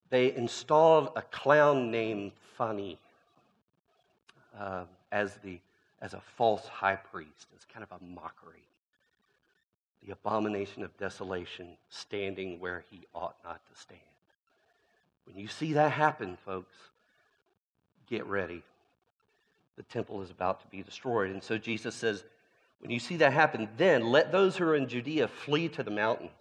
they 0.10 0.34
installed 0.34 1.10
a 1.16 1.22
clown 1.24 1.92
named 1.92 2.32
Fani 2.56 2.98
uh, 4.58 4.84
as, 5.12 5.36
the, 5.44 5.60
as 6.02 6.14
a 6.14 6.22
false 6.38 6.68
high 6.68 6.96
priest, 6.96 7.48
as 7.58 7.66
kind 7.66 7.84
of 7.84 8.00
a 8.00 8.04
mockery. 8.06 8.64
The 10.06 10.14
abomination 10.14 10.84
of 10.84 10.96
desolation 10.98 11.78
standing 11.90 12.60
where 12.60 12.86
he 12.90 13.02
ought 13.14 13.36
not 13.44 13.60
to 13.74 13.82
stand. 13.82 14.00
When 15.26 15.38
you 15.38 15.48
see 15.48 15.74
that 15.74 15.92
happen, 15.92 16.38
folks, 16.46 16.76
get 18.10 18.26
ready. 18.28 18.62
The 19.76 19.84
temple 19.84 20.22
is 20.22 20.30
about 20.30 20.62
to 20.62 20.68
be 20.68 20.82
destroyed. 20.82 21.32
And 21.32 21.44
so 21.44 21.58
Jesus 21.58 21.96
says, 21.96 22.24
when 22.79 22.91
you 22.91 23.00
see 23.00 23.17
that 23.17 23.34
happen, 23.34 23.69
then 23.77 24.12
let 24.12 24.31
those 24.31 24.57
who 24.57 24.65
are 24.65 24.75
in 24.75 24.88
Judea 24.88 25.27
flee 25.27 25.67
to 25.69 25.84
the 25.84 25.91
mountains. 25.91 26.31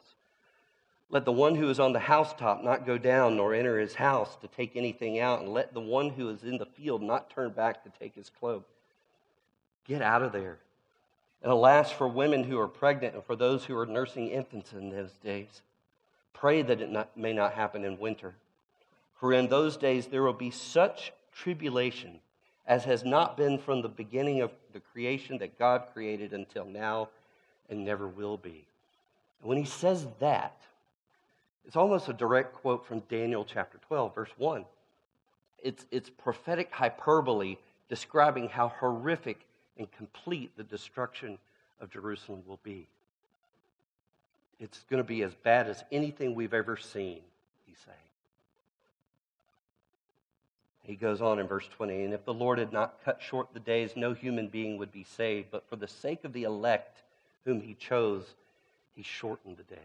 Let 1.08 1.24
the 1.24 1.32
one 1.32 1.54
who 1.54 1.70
is 1.70 1.78
on 1.78 1.92
the 1.92 2.00
housetop 2.00 2.64
not 2.64 2.84
go 2.84 2.98
down 2.98 3.36
nor 3.36 3.54
enter 3.54 3.78
his 3.78 3.94
house 3.94 4.36
to 4.36 4.48
take 4.48 4.76
anything 4.76 5.20
out, 5.20 5.40
and 5.40 5.52
let 5.52 5.72
the 5.72 5.80
one 5.80 6.10
who 6.10 6.28
is 6.28 6.42
in 6.42 6.58
the 6.58 6.66
field 6.66 7.02
not 7.02 7.30
turn 7.30 7.50
back 7.50 7.84
to 7.84 7.90
take 7.98 8.14
his 8.14 8.28
cloak. 8.28 8.66
Get 9.86 10.02
out 10.02 10.22
of 10.22 10.32
there. 10.32 10.58
And 11.42 11.52
alas, 11.52 11.92
for 11.92 12.08
women 12.08 12.42
who 12.42 12.58
are 12.58 12.66
pregnant 12.66 13.14
and 13.14 13.24
for 13.24 13.36
those 13.36 13.64
who 13.64 13.76
are 13.78 13.86
nursing 13.86 14.28
infants 14.28 14.72
in 14.72 14.90
those 14.90 15.12
days, 15.22 15.62
pray 16.32 16.62
that 16.62 16.80
it 16.80 16.90
not, 16.90 17.16
may 17.16 17.32
not 17.32 17.54
happen 17.54 17.84
in 17.84 17.98
winter. 17.98 18.34
For 19.14 19.32
in 19.32 19.48
those 19.48 19.76
days 19.76 20.08
there 20.08 20.22
will 20.22 20.32
be 20.32 20.50
such 20.50 21.12
tribulation 21.32 22.18
as 22.66 22.84
has 22.84 23.04
not 23.04 23.36
been 23.36 23.58
from 23.58 23.82
the 23.82 23.88
beginning 23.88 24.40
of 24.40 24.50
the 24.72 24.80
creation 24.80 25.38
that 25.38 25.58
God 25.58 25.84
created 25.92 26.32
until 26.32 26.64
now 26.64 27.08
and 27.68 27.84
never 27.84 28.08
will 28.08 28.36
be. 28.36 28.66
When 29.42 29.58
he 29.58 29.64
says 29.64 30.06
that, 30.18 30.60
it's 31.64 31.76
almost 31.76 32.08
a 32.08 32.12
direct 32.12 32.54
quote 32.54 32.86
from 32.86 33.00
Daniel 33.08 33.44
chapter 33.44 33.78
12, 33.86 34.14
verse 34.14 34.30
1. 34.36 34.64
It's, 35.62 35.86
it's 35.90 36.10
prophetic 36.10 36.70
hyperbole 36.72 37.56
describing 37.88 38.48
how 38.48 38.68
horrific 38.68 39.46
and 39.78 39.90
complete 39.92 40.56
the 40.56 40.64
destruction 40.64 41.38
of 41.80 41.90
Jerusalem 41.90 42.42
will 42.46 42.60
be. 42.62 42.86
It's 44.58 44.84
going 44.88 45.02
to 45.02 45.06
be 45.06 45.22
as 45.22 45.34
bad 45.34 45.68
as 45.68 45.84
anything 45.92 46.34
we've 46.34 46.54
ever 46.54 46.76
seen, 46.76 47.20
he's 47.66 47.78
saying. 47.84 47.98
He 50.86 50.94
goes 50.94 51.20
on 51.20 51.40
in 51.40 51.48
verse 51.48 51.68
20, 51.76 52.04
and 52.04 52.14
if 52.14 52.24
the 52.24 52.32
Lord 52.32 52.58
had 52.58 52.72
not 52.72 53.00
cut 53.04 53.20
short 53.20 53.48
the 53.52 53.60
days, 53.60 53.96
no 53.96 54.12
human 54.12 54.46
being 54.46 54.78
would 54.78 54.92
be 54.92 55.04
saved. 55.04 55.48
But 55.50 55.68
for 55.68 55.74
the 55.74 55.88
sake 55.88 56.24
of 56.24 56.32
the 56.32 56.44
elect 56.44 57.02
whom 57.44 57.60
he 57.60 57.74
chose, 57.74 58.22
he 58.94 59.02
shortened 59.02 59.56
the 59.56 59.64
days. 59.64 59.80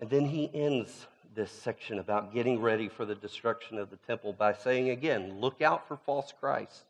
And 0.00 0.08
then 0.08 0.24
he 0.24 0.50
ends 0.54 1.06
this 1.34 1.50
section 1.50 1.98
about 1.98 2.32
getting 2.32 2.60
ready 2.60 2.88
for 2.88 3.04
the 3.04 3.14
destruction 3.14 3.78
of 3.78 3.90
the 3.90 3.96
temple 3.96 4.32
by 4.32 4.52
saying 4.52 4.90
again, 4.90 5.40
look 5.40 5.60
out 5.60 5.88
for 5.88 5.96
false 5.96 6.32
Christ. 6.38 6.84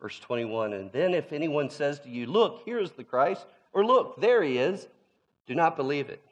Verse 0.00 0.18
21, 0.20 0.72
and 0.72 0.92
then 0.92 1.14
if 1.14 1.32
anyone 1.32 1.70
says 1.70 1.98
to 2.00 2.08
you, 2.08 2.26
look, 2.26 2.62
here's 2.64 2.92
the 2.92 3.04
Christ, 3.04 3.46
or 3.72 3.84
look, 3.84 4.20
there 4.20 4.42
he 4.42 4.58
is, 4.58 4.86
do 5.46 5.54
not 5.54 5.76
believe 5.76 6.08
it. 6.08 6.22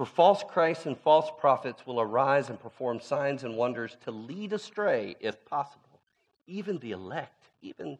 For 0.00 0.06
false 0.06 0.42
Christs 0.42 0.86
and 0.86 0.96
false 0.96 1.30
prophets 1.38 1.86
will 1.86 2.00
arise 2.00 2.48
and 2.48 2.58
perform 2.58 3.00
signs 3.00 3.44
and 3.44 3.54
wonders 3.54 3.98
to 4.06 4.10
lead 4.10 4.54
astray, 4.54 5.14
if 5.20 5.44
possible, 5.44 6.00
even 6.46 6.78
the 6.78 6.92
elect, 6.92 7.44
even 7.60 7.98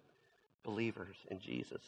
believers 0.64 1.16
in 1.30 1.40
Jesus. 1.40 1.82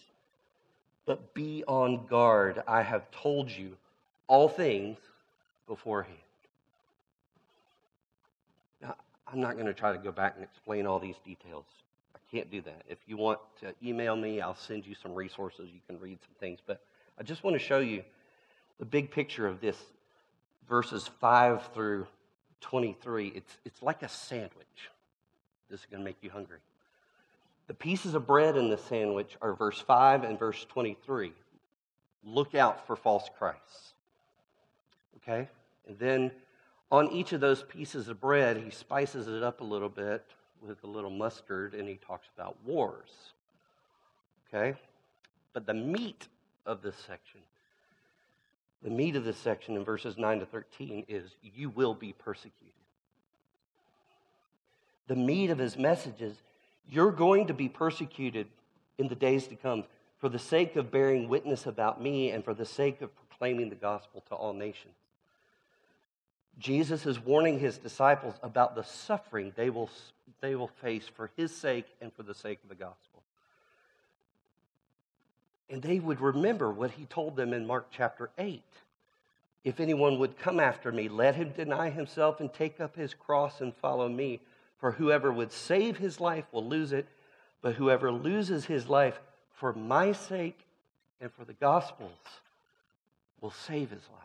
But 1.07 1.33
be 1.33 1.64
on 1.66 2.04
guard. 2.09 2.62
I 2.69 2.83
have 2.83 3.11
told 3.11 3.50
you 3.50 3.78
all 4.26 4.50
things 4.50 4.99
beforehand. 5.66 6.19
Now, 8.83 8.97
I'm 9.26 9.40
not 9.40 9.54
going 9.54 9.64
to 9.64 9.73
try 9.73 9.92
to 9.92 9.99
go 9.99 10.12
back 10.12 10.35
and 10.35 10.45
explain 10.45 10.87
all 10.87 10.99
these 10.99 11.16
details. 11.25 11.64
I 12.14 12.19
can't 12.31 12.50
do 12.50 12.61
that. 12.61 12.83
If 12.87 12.99
you 13.07 13.16
want 13.16 13.38
to 13.62 13.73
email 13.83 14.14
me, 14.14 14.42
I'll 14.42 14.54
send 14.54 14.87
you 14.87 14.95
some 14.95 15.14
resources. 15.14 15.71
You 15.73 15.81
can 15.87 15.99
read 15.99 16.19
some 16.21 16.35
things. 16.38 16.59
But 16.66 16.83
I 17.19 17.23
just 17.23 17.42
want 17.45 17.54
to 17.54 17.59
show 17.59 17.78
you 17.78 18.02
the 18.78 18.85
big 18.85 19.11
picture 19.11 19.47
of 19.47 19.62
this 19.62 19.78
verses 20.73 21.07
5 21.21 21.69
through 21.75 22.07
23. 22.62 23.29
It's, 23.35 23.59
it's 23.67 23.83
like 23.83 24.02
a 24.02 24.09
sandwich. 24.09 24.88
This 25.69 25.81
is 25.81 25.87
going 25.91 26.00
to 26.00 26.05
make 26.05 26.17
you 26.23 26.31
hungry. 26.31 26.61
The 27.67 27.75
pieces 27.75 28.14
of 28.14 28.26
bread 28.26 28.57
in 28.57 28.71
the 28.71 28.79
sandwich 28.79 29.37
are 29.43 29.52
verse 29.52 29.79
5 29.79 30.25
and 30.25 30.38
verse 30.38 30.64
23. 30.71 31.35
Look 32.25 32.55
out 32.55 32.87
for 32.87 32.97
false 32.97 33.29
Christs. 33.38 33.93
Okay? 35.19 35.47
And 35.87 35.99
then 35.99 36.31
on 36.91 37.12
each 37.12 37.35
of 37.35 37.43
those 37.43 37.62
pieces 37.64 38.09
of 38.09 38.19
bread, 38.19 38.57
he 38.57 38.71
spices 38.71 39.29
it 39.29 39.43
up 39.43 39.61
a 39.61 39.64
little 39.64 39.91
bit 39.91 40.25
with 40.67 40.83
a 40.85 40.87
little 40.87 41.11
mustard 41.11 41.75
and 41.75 41.87
he 41.87 41.97
talks 41.97 42.29
about 42.35 42.57
wars. 42.64 43.11
Okay? 44.49 44.79
But 45.52 45.67
the 45.67 45.75
meat 45.75 46.29
of 46.64 46.81
this 46.81 46.97
section, 46.97 47.41
the 48.83 48.91
meat 48.91 49.17
of 49.17 49.25
this 49.25 49.39
section 49.39 49.77
in 49.77 49.85
verses 49.85 50.19
9 50.19 50.41
to 50.41 50.47
13 50.47 51.05
is 51.09 51.31
you 51.43 51.71
will 51.71 51.95
be 51.95 52.12
persecuted. 52.12 52.73
The 55.07 55.17
meat 55.17 55.51
of 55.51 55.59
his 55.59 55.77
message 55.77 56.21
is 56.21 56.37
you're 56.89 57.12
going 57.12 57.47
to 57.47 57.55
be 57.55 57.69
persecuted 57.69 58.47
in 58.99 59.09
the 59.09 59.15
days 59.15 59.47
to 59.49 59.57
come 59.57 59.85
for 60.19 60.29
the 60.29 60.39
sake 60.39 60.77
of 60.77 60.91
bearing 60.91 61.29
witness 61.29 61.67
about 61.67 62.01
me 62.01 62.31
and 62.31 62.45
for 62.45 62.55
the 62.55 62.65
sake 62.65 63.03
of 63.03 63.11
proclaiming 63.15 63.69
the 63.69 63.77
gospel 63.77 64.23
to 64.29 64.35
all 64.35 64.53
nations. 64.53 64.95
Jesus 66.59 67.07
is 67.07 67.19
warning 67.19 67.59
his 67.59 67.79
disciples 67.79 68.35
about 68.43 68.75
the 68.75 68.85
suffering 68.85 69.53
they 69.57 69.71
will, 69.71 69.91
they 70.41 70.55
will 70.55 70.69
face 70.69 71.09
for 71.09 71.31
his 71.37 71.55
sake 71.55 71.87
and 72.01 72.12
for 72.12 72.23
the 72.23 72.35
sake 72.35 72.61
of 72.62 72.69
the 72.69 72.75
gospel. 72.75 73.12
And 75.73 75.81
they 75.81 75.99
would 76.00 76.21
remember 76.21 76.71
what 76.71 76.91
he 76.91 77.07
told 77.07 77.35
them 77.35 77.55
in 77.55 77.67
Mark 77.67 77.87
chapter 77.91 78.29
8. 78.37 78.62
If 79.64 79.81
anyone 79.81 80.18
would 80.18 80.38
come 80.38 80.61
after 80.61 80.92
me, 80.92 81.09
let 81.09 81.35
him 81.35 81.55
deny 81.57 81.88
himself 81.88 82.40
and 82.40 82.53
take 82.53 82.79
up 82.79 82.94
his 82.94 83.14
cross 83.14 83.62
and 83.62 83.75
follow 83.75 84.07
me. 84.07 84.40
For 84.79 84.90
whoever 84.90 85.33
would 85.33 85.51
save 85.51 85.97
his 85.97 86.20
life 86.20 86.44
will 86.53 86.66
lose 86.66 86.92
it, 86.92 87.07
but 87.62 87.77
whoever 87.77 88.12
loses 88.12 88.66
his 88.66 88.87
life 88.87 89.18
for 89.55 89.73
my 89.73 90.12
sake 90.12 90.61
and 91.23 91.33
for 91.33 91.47
the 91.47 91.55
gospel's 91.55 92.11
will 93.40 93.53
save 93.53 93.88
his 93.88 94.07
life. 94.12 94.20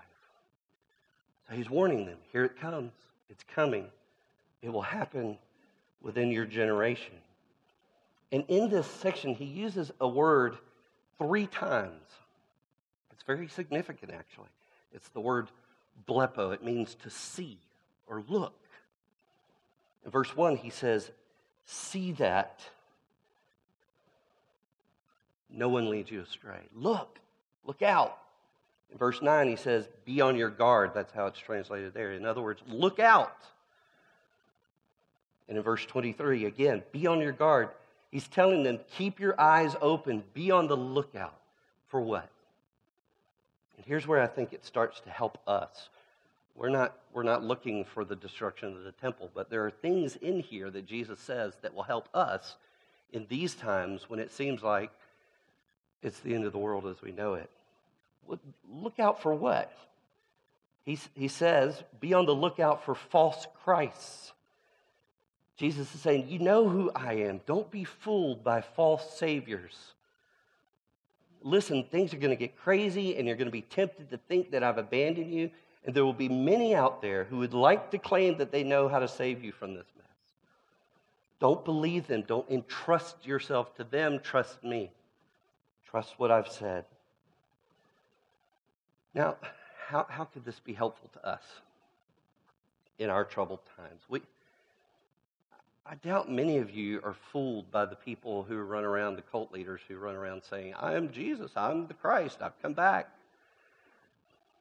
So 1.48 1.56
he's 1.56 1.69
warning 1.69 2.06
them 2.08 2.17
here 2.34 2.43
it 2.43 2.60
comes, 2.60 2.91
it's 3.30 3.45
coming, 3.56 3.86
it 4.62 4.74
will 4.74 4.82
happen 4.82 5.38
within 6.02 6.30
your 6.30 6.45
generation. 6.45 7.15
And 8.34 8.43
in 8.50 8.69
this 8.69 8.88
section, 8.88 9.34
he 9.34 9.45
uses 9.45 9.93
a 10.02 10.08
word 10.08 10.58
three 11.17 11.47
times. 11.47 12.03
It's 13.12 13.23
very 13.23 13.47
significant, 13.47 14.12
actually. 14.12 14.49
It's 14.93 15.10
the 15.10 15.19
word 15.19 15.47
blepo, 16.08 16.53
it 16.53 16.63
means 16.63 16.95
to 17.03 17.10
see 17.10 17.58
or 18.08 18.23
look. 18.27 18.53
In 20.06 20.12
verse 20.12 20.36
1, 20.36 20.58
he 20.58 20.69
says, 20.69 21.12
See 21.65 22.13
that 22.13 22.62
no 25.49 25.69
one 25.69 25.89
leads 25.89 26.12
you 26.12 26.21
astray. 26.21 26.62
Look, 26.73 27.19
look 27.65 27.82
out. 27.82 28.17
In 28.91 28.97
verse 28.97 29.21
9, 29.21 29.47
he 29.49 29.56
says, 29.56 29.88
Be 30.06 30.21
on 30.21 30.38
your 30.38 30.49
guard. 30.49 30.91
That's 30.93 31.12
how 31.12 31.27
it's 31.27 31.39
translated 31.39 31.93
there. 31.93 32.13
In 32.13 32.25
other 32.25 32.41
words, 32.41 32.62
look 32.67 32.99
out. 32.99 33.38
And 35.49 35.58
in 35.58 35.63
verse 35.63 35.86
23, 35.86 36.45
again, 36.45 36.84
be 36.91 37.08
on 37.08 37.19
your 37.19 37.32
guard. 37.32 37.69
He's 38.12 38.28
telling 38.28 38.63
them, 38.63 38.80
keep 38.98 39.20
your 39.20 39.39
eyes 39.39 39.76
open, 39.82 40.24
be 40.34 40.52
on 40.52 40.67
the 40.67 40.78
lookout. 40.78 41.36
For 41.88 42.02
what? 42.02 42.30
And 43.76 43.86
here's 43.86 44.08
where 44.08 44.22
I 44.22 44.28
think 44.28 44.54
it 44.54 44.65
starts 44.65 45.00
to 45.02 45.10
help 45.10 45.38
us. 45.48 45.89
We're 46.56 46.70
not, 46.70 46.98
we're 47.13 47.24
not 47.24 47.43
looking 47.43 47.86
for 47.86 48.04
the 48.04 48.15
destruction 48.15 48.76
of 48.76 48.84
the 48.84 48.91
temple, 48.93 49.30
but 49.34 49.50
there 49.50 49.65
are 49.65 49.72
things 49.72 50.15
in 50.15 50.39
here 50.39 50.70
that 50.72 50.86
Jesus 50.86 51.20
says 51.20 51.54
that 51.62 51.74
will 51.74 51.84
help 51.84 52.10
us 52.13 52.56
in 53.13 53.26
these 53.30 53.54
times 53.54 54.10
when 54.10 54.20
it 54.20 54.32
seems 54.32 54.63
like 54.63 54.89
it's 56.02 56.20
the 56.20 56.34
end 56.34 56.46
of 56.46 56.52
the 56.52 56.58
world 56.58 56.86
as 56.88 57.02
we 57.02 57.12
know 57.12 57.36
it 57.36 57.50
look 58.70 59.00
out 59.00 59.22
for 59.22 59.34
what? 59.34 59.72
He, 60.84 60.98
he 61.15 61.28
says, 61.28 61.84
be 62.00 62.13
on 62.13 62.26
the 62.26 62.36
lookout 62.36 62.86
for 62.86 62.96
false 62.96 63.46
Christs. 63.63 64.34
Jesus 65.58 65.93
is 65.93 66.02
saying, 66.02 66.28
You 66.30 66.39
know 66.39 66.70
who 66.70 66.91
I 66.96 67.13
am. 67.13 67.41
Don't 67.46 67.70
be 67.70 67.84
fooled 67.84 68.43
by 68.43 68.62
false 68.62 69.17
saviors. 69.17 69.76
Listen, 71.41 71.84
things 71.84 72.13
are 72.13 72.17
going 72.17 72.32
to 72.32 72.36
get 72.36 72.58
crazy, 72.58 73.17
and 73.17 73.28
you're 73.28 73.36
going 73.36 73.48
to 73.48 73.52
be 73.52 73.62
tempted 73.62 74.10
to 74.12 74.17
think 74.17 74.52
that 74.52 74.63
I've 74.63 74.78
abandoned 74.78 75.32
you. 75.32 75.50
And 75.86 75.96
there 75.96 76.04
will 76.04 76.13
be 76.13 76.30
many 76.30 76.76
out 76.76 77.02
there 77.02 77.24
who 77.24 77.38
would 77.38 77.54
like 77.54 77.91
to 77.91 77.98
claim 77.98 78.38
that 78.38 78.52
they 78.52 78.63
know 78.63 78.88
how 78.88 79.00
to 79.00 79.08
save 79.08 79.43
you 79.43 79.52
from 79.52 79.74
this 79.74 79.86
mess. 79.96 80.06
Don't 81.39 81.63
believe 81.63 82.08
them. 82.08 82.24
Don't 82.28 82.50
entrust 82.50 83.26
yourself 83.26 83.74
to 83.76 83.84
them. 83.84 84.20
Trust 84.20 84.63
me. 84.63 84.91
Trust 85.89 86.15
what 86.17 86.30
I've 86.30 86.50
said. 86.50 86.84
Now, 89.13 89.38
how, 89.88 90.06
how 90.10 90.26
could 90.26 90.43
this 90.43 90.60
be 90.60 90.74
helpful 90.74 91.10
to 91.13 91.26
us 91.26 91.43
in 93.00 93.10
our 93.10 93.24
troubled 93.24 93.62
times? 93.78 94.02
We, 94.10 94.22
I 95.89 95.95
doubt 95.95 96.30
many 96.30 96.58
of 96.58 96.69
you 96.69 97.00
are 97.02 97.15
fooled 97.32 97.71
by 97.71 97.86
the 97.86 97.95
people 97.95 98.43
who 98.43 98.58
run 98.58 98.84
around, 98.84 99.15
the 99.15 99.21
cult 99.21 99.54
leaders 99.54 99.80
who 99.88 99.95
run 99.95 100.15
around 100.15 100.43
saying, 100.43 100.73
I 100.78 100.95
am 100.95 101.12
Jesus, 101.13 101.52
I'm 101.56 101.88
the 101.88 101.93
Christ, 101.93 102.39
I've 102.41 102.62
come 102.62 102.73
back. 102.73 103.08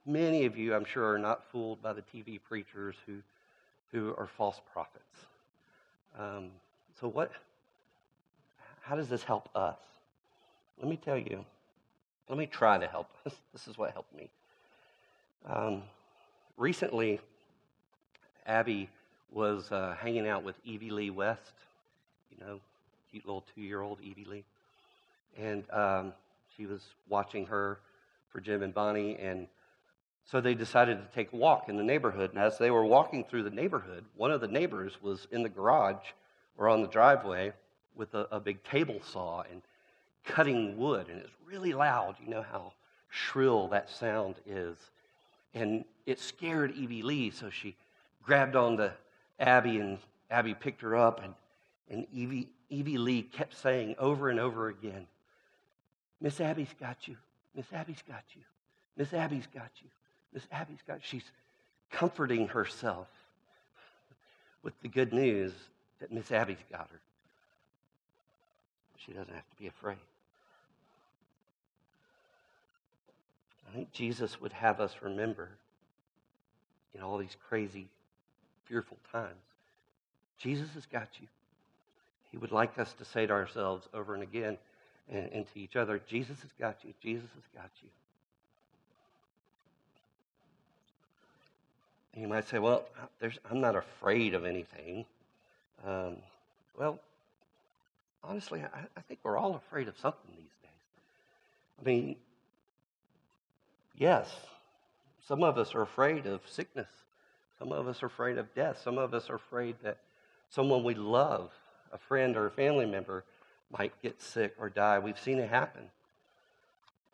Many 0.07 0.45
of 0.45 0.57
you, 0.57 0.73
I'm 0.73 0.85
sure, 0.85 1.15
are 1.15 1.19
not 1.19 1.43
fooled 1.51 1.83
by 1.83 1.95
the 1.95 2.03
TV 2.03 2.41
preachers 2.41 2.95
who, 3.07 3.17
who 3.91 4.15
are 4.17 4.29
false 4.37 4.61
prophets. 4.73 5.27
Um, 6.17 6.51
so, 7.01 7.09
what, 7.09 7.33
how 8.81 8.95
does 8.95 9.09
this 9.09 9.25
help 9.25 9.49
us? 9.57 9.79
Let 10.79 10.89
me 10.89 10.97
tell 10.97 11.19
you. 11.19 11.45
Let 12.29 12.39
me 12.39 12.47
try 12.47 12.79
to 12.79 12.87
help. 12.87 13.11
This 13.53 13.67
is 13.67 13.77
what 13.77 13.91
helped 13.93 14.15
me. 14.15 14.29
Um, 15.47 15.83
recently, 16.57 17.19
Abby 18.47 18.91
was 19.33 19.71
uh, 19.71 19.97
hanging 19.99 20.29
out 20.29 20.45
with 20.45 20.57
Evie 20.65 20.91
Lee 20.91 21.11
West, 21.11 21.53
you 22.31 22.45
know, 22.45 22.61
cute 23.11 23.27
little 23.27 23.45
two 23.55 23.61
year 23.61 23.81
old 23.81 24.01
Evie 24.01 24.25
Lee. 24.25 24.45
And 25.39 25.65
um, 25.71 26.13
she 26.57 26.67
was 26.67 26.81
watching 27.09 27.47
her 27.47 27.79
for 28.31 28.41
Jim 28.41 28.63
and 28.63 28.73
Bonnie. 28.73 29.17
And 29.17 29.47
so 30.25 30.41
they 30.41 30.55
decided 30.55 30.99
to 30.99 31.15
take 31.15 31.33
a 31.33 31.37
walk 31.37 31.69
in 31.69 31.77
the 31.77 31.83
neighborhood. 31.83 32.31
And 32.31 32.39
as 32.39 32.59
they 32.59 32.71
were 32.71 32.85
walking 32.85 33.25
through 33.25 33.43
the 33.43 33.51
neighborhood, 33.51 34.05
one 34.17 34.31
of 34.31 34.41
the 34.41 34.49
neighbors 34.49 35.01
was 35.03 35.27
in 35.31 35.43
the 35.43 35.49
garage 35.49 36.13
or 36.57 36.69
on 36.69 36.83
the 36.83 36.89
driveway 36.89 37.53
with 37.95 38.15
a, 38.15 38.27
a 38.31 38.41
big 38.41 38.63
table 38.65 39.01
saw 39.03 39.43
and 39.51 39.63
cutting 40.25 40.77
wood. 40.77 41.09
And 41.09 41.19
it's 41.19 41.31
really 41.47 41.73
loud. 41.73 42.17
You 42.23 42.29
know 42.31 42.43
how 42.43 42.73
shrill 43.09 43.69
that 43.69 43.89
sound 43.89 44.37
is. 44.47 44.77
And 45.55 45.85
it 46.05 46.21
scared 46.21 46.75
Evie 46.77 47.03
Lee, 47.03 47.31
so 47.31 47.51
she 47.51 47.77
grabbed 48.23 48.57
on 48.57 48.77
to 48.79 48.93
Abby, 49.39 49.79
and 49.79 49.99
Abby 50.31 50.55
picked 50.55 50.83
her 50.83 50.97
up, 50.97 51.23
and, 51.23 51.35
and 51.91 52.07
Evie, 52.13 52.49
Evie 52.71 52.99
Lee 52.99 53.23
kept 53.23 53.57
saying 53.57 53.95
over 53.99 54.29
and 54.31 54.41
over 54.41 54.69
again, 54.69 55.07
Miss 56.21 56.41
Abby's 56.41 56.75
got 56.81 57.07
you. 57.07 57.17
Miss 57.55 57.67
Abby's 57.73 58.03
got 58.07 58.25
you. 58.35 58.43
Miss 58.97 59.13
Abby's 59.13 59.47
got 59.53 59.71
you. 59.83 59.89
Miss 60.33 60.45
Abby's 60.51 60.83
got 60.87 60.97
you. 60.97 61.03
She's 61.03 61.31
comforting 61.91 62.49
herself 62.49 63.09
with 64.63 64.75
the 64.83 64.89
good 64.89 65.13
news 65.13 65.53
that 66.01 66.11
Miss 66.11 66.33
Abby's 66.33 66.63
got 66.71 66.89
her. 66.91 67.01
She 68.99 69.13
doesn't 69.13 69.33
have 69.33 69.49
to 69.49 69.57
be 69.59 69.67
afraid. 69.67 69.99
I 73.69 73.75
think 73.75 73.93
Jesus 73.93 74.41
would 74.41 74.53
have 74.53 74.81
us 74.81 74.95
remember 75.03 75.51
in 76.95 77.03
all 77.03 77.19
these 77.19 77.37
crazy, 77.49 77.89
fearful 78.69 78.99
times 79.13 79.35
Jesus 80.39 80.69
has 80.75 80.87
got 80.87 81.09
you. 81.21 81.27
He 82.31 82.37
would 82.37 82.53
like 82.53 82.79
us 82.79 82.93
to 82.95 83.05
say 83.05 83.27
to 83.27 83.33
ourselves 83.33 83.89
over 83.95 84.15
and 84.15 84.23
again 84.23 84.59
and, 85.09 85.31
and 85.33 85.47
to 85.53 85.61
each 85.61 85.77
other 85.77 86.01
Jesus 86.09 86.41
has 86.41 86.51
got 86.59 86.77
you. 86.83 86.93
Jesus 87.03 87.29
has 87.35 87.45
got 87.55 87.71
you. 87.83 87.89
And 92.13 92.23
you 92.23 92.29
might 92.29 92.49
say, 92.49 92.59
well, 92.59 92.87
I'm 93.51 93.61
not 93.61 93.77
afraid 93.77 94.33
of 94.33 94.47
anything. 94.47 95.05
Um, 95.87 96.17
well, 96.79 96.99
honestly, 98.25 98.63
I, 98.63 98.79
I, 98.97 99.01
think 99.03 99.21
we're 99.23 99.37
all 99.37 99.55
afraid 99.55 99.87
of 99.87 99.99
something 99.99 100.31
these 100.31 100.57
days. 100.63 101.79
I 101.79 101.85
mean, 101.85 102.17
yes, 103.99 104.35
some 105.29 105.43
of 105.43 105.59
us 105.59 105.75
are 105.75 105.83
afraid 105.83 106.25
of 106.25 106.41
sickness. 106.49 106.89
Some 107.59 107.73
of 107.73 107.89
us 107.89 108.03
are 108.03 108.07
afraid 108.07 108.39
of 108.39 108.55
death. 108.55 108.81
Some 108.83 108.99
of 108.99 109.15
us 109.15 109.31
are 109.31 109.37
afraid 109.37 109.77
that 109.83 109.99
someone 110.51 110.85
we 110.85 110.95
love, 110.95 111.51
a 111.93 111.99
friend 111.99 112.37
or 112.37 112.47
a 112.47 112.51
family 112.51 112.87
member, 112.87 113.25
might 113.71 113.93
get 114.03 114.21
sick 114.21 114.55
or 114.59 114.69
die. 114.69 114.99
We've 114.99 115.19
seen 115.19 115.39
it 115.39 115.49
happen. 115.49 115.91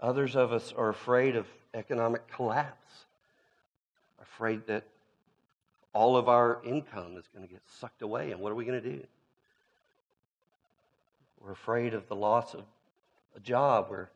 Others 0.00 0.34
of 0.34 0.52
us 0.52 0.72
are 0.76 0.88
afraid 0.88 1.36
of 1.36 1.46
economic 1.74 2.26
collapse, 2.28 3.04
afraid 4.20 4.66
that 4.66 4.84
all 5.94 6.16
of 6.16 6.28
our 6.28 6.60
income 6.64 7.16
is 7.16 7.24
going 7.34 7.46
to 7.46 7.52
get 7.52 7.62
sucked 7.66 8.02
away, 8.02 8.32
and 8.32 8.40
what 8.40 8.50
are 8.50 8.54
we 8.54 8.64
going 8.64 8.82
to 8.82 8.90
do? 8.90 9.04
We're 11.40 11.52
afraid 11.52 11.94
of 11.94 12.08
the 12.08 12.16
loss 12.16 12.54
of 12.54 12.64
a 13.36 13.40
job. 13.40 13.88
We're 13.90 14.08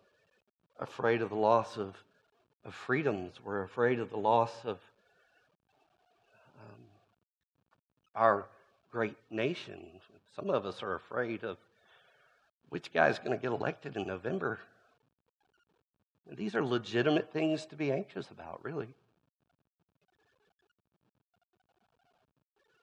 afraid 0.78 1.22
of 1.22 1.30
the 1.30 1.36
loss 1.36 1.76
of, 1.76 1.96
of 2.64 2.74
freedoms. 2.74 3.40
We're 3.44 3.62
afraid 3.62 3.98
of 3.98 4.10
the 4.10 4.16
loss 4.16 4.52
of 4.64 4.78
um, 6.58 6.80
our 8.16 8.46
great 8.90 9.16
nation. 9.30 9.78
Some 10.34 10.50
of 10.50 10.66
us 10.66 10.82
are 10.82 10.94
afraid 10.94 11.44
of 11.44 11.58
which 12.70 12.92
guy 12.92 13.08
is 13.08 13.18
going 13.18 13.30
to 13.30 13.36
get 13.40 13.52
elected 13.52 13.96
in 13.96 14.06
November. 14.06 14.58
And 16.28 16.36
these 16.36 16.54
are 16.54 16.64
legitimate 16.64 17.32
things 17.32 17.66
to 17.66 17.76
be 17.76 17.92
anxious 17.92 18.30
about, 18.30 18.64
really. 18.64 18.88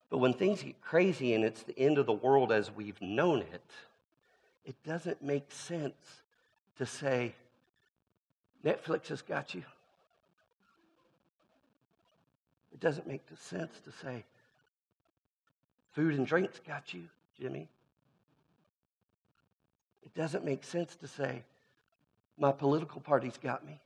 But 0.10 0.19
when 0.19 0.34
things 0.34 0.62
get 0.62 0.80
crazy 0.82 1.34
and 1.34 1.43
it's 1.43 1.63
the 1.63 1.78
end 1.78 1.98
of 1.98 2.06
the 2.06 2.13
world 2.13 2.52
as 2.52 2.72
we've 2.72 3.02
known 3.02 3.39
it, 3.39 3.72
it 4.63 4.76
doesn't 4.86 5.22
make 5.22 5.52
sense 5.52 6.22
to 6.78 6.86
say, 6.86 7.34
Netflix 8.63 9.08
has 9.08 9.22
got 9.22 9.54
you. 9.54 9.63
It 12.72 12.80
doesn't 12.80 13.08
make 13.08 13.22
sense 13.39 13.74
to 13.84 13.91
say, 13.91 14.24
food 15.93 16.15
and 16.15 16.27
drinks 16.27 16.60
got 16.67 16.93
you, 16.93 17.03
Jimmy. 17.39 17.67
It 20.03 20.13
doesn't 20.15 20.43
make 20.43 20.63
sense 20.63 20.95
to 20.97 21.08
say, 21.08 21.43
my 22.38 22.51
political 22.51 22.99
party's 23.01 23.38
got 23.38 23.65
me. 23.65 23.79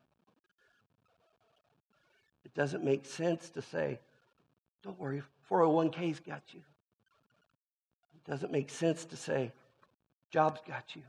It 2.45 2.53
doesn't 2.53 2.83
make 2.83 3.05
sense 3.05 3.49
to 3.49 3.61
say, 3.61 3.99
don't 4.83 4.99
worry, 4.99 5.21
401k's 5.49 6.19
got 6.19 6.41
you. 6.53 6.61
It 8.15 8.29
doesn't 8.29 8.51
make 8.51 8.69
sense 8.69 9.05
to 9.05 9.15
say, 9.15 9.51
job's 10.31 10.61
got 10.67 10.95
you, 10.95 11.03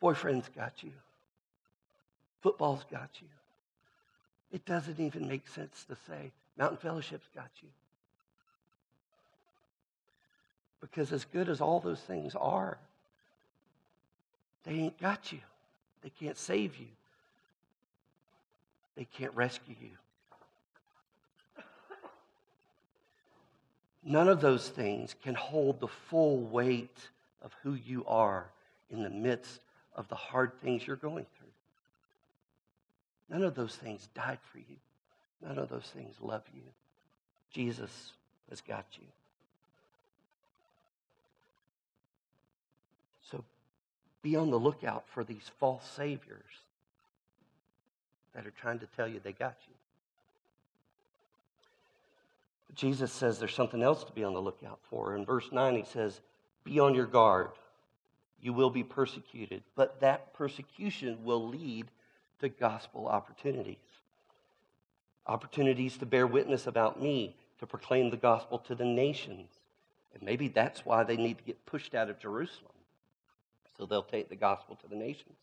boyfriend's 0.00 0.48
got 0.48 0.82
you, 0.82 0.92
football's 2.40 2.84
got 2.90 3.10
you. 3.20 3.28
It 4.52 4.64
doesn't 4.66 5.00
even 5.00 5.28
make 5.28 5.48
sense 5.48 5.84
to 5.84 5.96
say, 6.06 6.30
Mountain 6.58 6.78
Fellowship's 6.78 7.28
got 7.34 7.50
you. 7.62 7.68
Because 10.82 11.12
as 11.12 11.24
good 11.24 11.48
as 11.48 11.62
all 11.62 11.80
those 11.80 12.00
things 12.00 12.34
are, 12.34 12.76
they 14.64 14.72
ain't 14.72 15.00
got 15.00 15.32
you. 15.32 15.38
They 16.02 16.10
can't 16.10 16.36
save 16.36 16.76
you. 16.76 16.88
They 18.96 19.06
can't 19.16 19.34
rescue 19.34 19.76
you. 19.80 19.90
None 24.04 24.28
of 24.28 24.40
those 24.40 24.68
things 24.68 25.14
can 25.22 25.34
hold 25.34 25.78
the 25.78 25.88
full 25.88 26.40
weight 26.40 26.96
of 27.40 27.54
who 27.62 27.74
you 27.74 28.04
are 28.06 28.46
in 28.90 29.02
the 29.02 29.10
midst 29.10 29.60
of 29.94 30.08
the 30.08 30.16
hard 30.16 30.60
things 30.60 30.86
you're 30.86 30.96
going 30.96 31.24
through. 31.38 31.48
None 33.30 33.44
of 33.44 33.54
those 33.54 33.76
things 33.76 34.08
died 34.14 34.38
for 34.50 34.58
you. 34.58 34.76
None 35.40 35.58
of 35.58 35.68
those 35.68 35.86
things 35.94 36.16
love 36.20 36.42
you. 36.52 36.62
Jesus 37.52 38.12
has 38.50 38.60
got 38.60 38.84
you. 38.98 39.06
So 43.30 43.44
be 44.22 44.36
on 44.36 44.50
the 44.50 44.58
lookout 44.58 45.04
for 45.08 45.24
these 45.24 45.50
false 45.58 45.84
saviors 45.96 46.62
that 48.34 48.46
are 48.46 48.52
trying 48.52 48.78
to 48.78 48.86
tell 48.96 49.08
you 49.08 49.20
they 49.22 49.32
got 49.32 49.56
you. 49.68 49.74
But 52.68 52.76
Jesus 52.76 53.12
says 53.12 53.38
there's 53.38 53.54
something 53.54 53.82
else 53.82 54.04
to 54.04 54.12
be 54.12 54.24
on 54.24 54.32
the 54.32 54.40
lookout 54.40 54.78
for. 54.88 55.14
In 55.16 55.26
verse 55.26 55.50
9, 55.52 55.76
he 55.76 55.84
says, 55.84 56.20
Be 56.64 56.80
on 56.80 56.94
your 56.94 57.06
guard. 57.06 57.48
You 58.40 58.52
will 58.52 58.70
be 58.70 58.82
persecuted, 58.82 59.62
but 59.76 60.00
that 60.00 60.32
persecution 60.34 61.18
will 61.22 61.46
lead 61.46 61.86
to 62.40 62.48
gospel 62.48 63.06
opportunities. 63.06 63.76
Opportunities 65.26 65.96
to 65.98 66.06
bear 66.06 66.26
witness 66.26 66.66
about 66.66 67.00
me, 67.00 67.36
to 67.60 67.66
proclaim 67.66 68.10
the 68.10 68.16
gospel 68.16 68.58
to 68.58 68.74
the 68.74 68.84
nations. 68.84 69.48
And 70.14 70.22
maybe 70.22 70.48
that's 70.48 70.84
why 70.84 71.04
they 71.04 71.16
need 71.16 71.38
to 71.38 71.44
get 71.44 71.64
pushed 71.66 71.94
out 71.94 72.10
of 72.10 72.18
Jerusalem. 72.18 72.71
So 73.76 73.86
they'll 73.86 74.02
take 74.02 74.28
the 74.28 74.36
gospel 74.36 74.76
to 74.76 74.88
the 74.88 74.96
nations. 74.96 75.36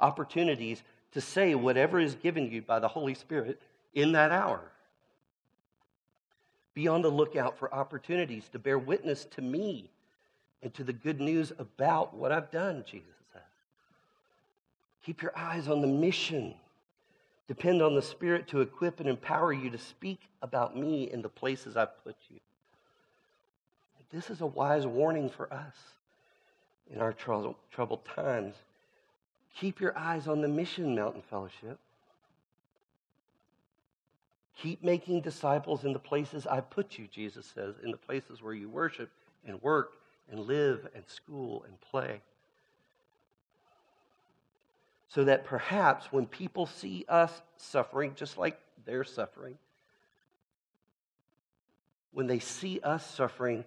Opportunities 0.00 0.82
to 1.12 1.20
say 1.20 1.54
whatever 1.54 1.98
is 1.98 2.14
given 2.14 2.50
you 2.50 2.62
by 2.62 2.78
the 2.78 2.88
Holy 2.88 3.14
Spirit 3.14 3.60
in 3.94 4.12
that 4.12 4.32
hour. 4.32 4.60
Be 6.74 6.88
on 6.88 7.02
the 7.02 7.08
lookout 7.08 7.58
for 7.58 7.72
opportunities 7.72 8.48
to 8.50 8.58
bear 8.58 8.78
witness 8.78 9.24
to 9.36 9.42
me 9.42 9.90
and 10.62 10.72
to 10.74 10.84
the 10.84 10.92
good 10.92 11.20
news 11.20 11.52
about 11.58 12.14
what 12.14 12.32
I've 12.32 12.50
done, 12.50 12.84
Jesus 12.86 13.08
says. 13.32 13.42
Keep 15.04 15.22
your 15.22 15.32
eyes 15.36 15.68
on 15.68 15.80
the 15.80 15.86
mission. 15.86 16.54
Depend 17.48 17.80
on 17.80 17.94
the 17.94 18.02
Spirit 18.02 18.48
to 18.48 18.60
equip 18.60 19.00
and 19.00 19.08
empower 19.08 19.52
you 19.52 19.70
to 19.70 19.78
speak 19.78 20.20
about 20.42 20.76
me 20.76 21.10
in 21.10 21.22
the 21.22 21.28
places 21.28 21.76
I've 21.76 22.02
put 22.04 22.16
you. 22.28 22.40
This 24.12 24.30
is 24.30 24.40
a 24.40 24.46
wise 24.46 24.86
warning 24.86 25.28
for 25.28 25.52
us 25.52 25.74
in 26.92 27.00
our 27.00 27.12
troubled 27.12 28.04
times. 28.04 28.54
Keep 29.58 29.80
your 29.80 29.96
eyes 29.96 30.28
on 30.28 30.40
the 30.40 30.48
mission, 30.48 30.94
Mountain 30.94 31.22
Fellowship. 31.30 31.78
Keep 34.62 34.82
making 34.82 35.20
disciples 35.20 35.84
in 35.84 35.92
the 35.92 35.98
places 35.98 36.46
I 36.46 36.60
put 36.60 36.98
you, 36.98 37.06
Jesus 37.12 37.46
says, 37.54 37.74
in 37.82 37.90
the 37.90 37.96
places 37.96 38.42
where 38.42 38.54
you 38.54 38.68
worship 38.68 39.10
and 39.46 39.60
work 39.62 39.92
and 40.30 40.40
live 40.40 40.88
and 40.94 41.04
school 41.06 41.64
and 41.66 41.80
play. 41.80 42.20
So 45.08 45.24
that 45.24 45.44
perhaps 45.44 46.06
when 46.10 46.26
people 46.26 46.66
see 46.66 47.04
us 47.08 47.42
suffering, 47.56 48.12
just 48.14 48.38
like 48.38 48.58
they're 48.84 49.04
suffering, 49.04 49.56
when 52.12 52.26
they 52.26 52.38
see 52.38 52.80
us 52.82 53.08
suffering 53.14 53.64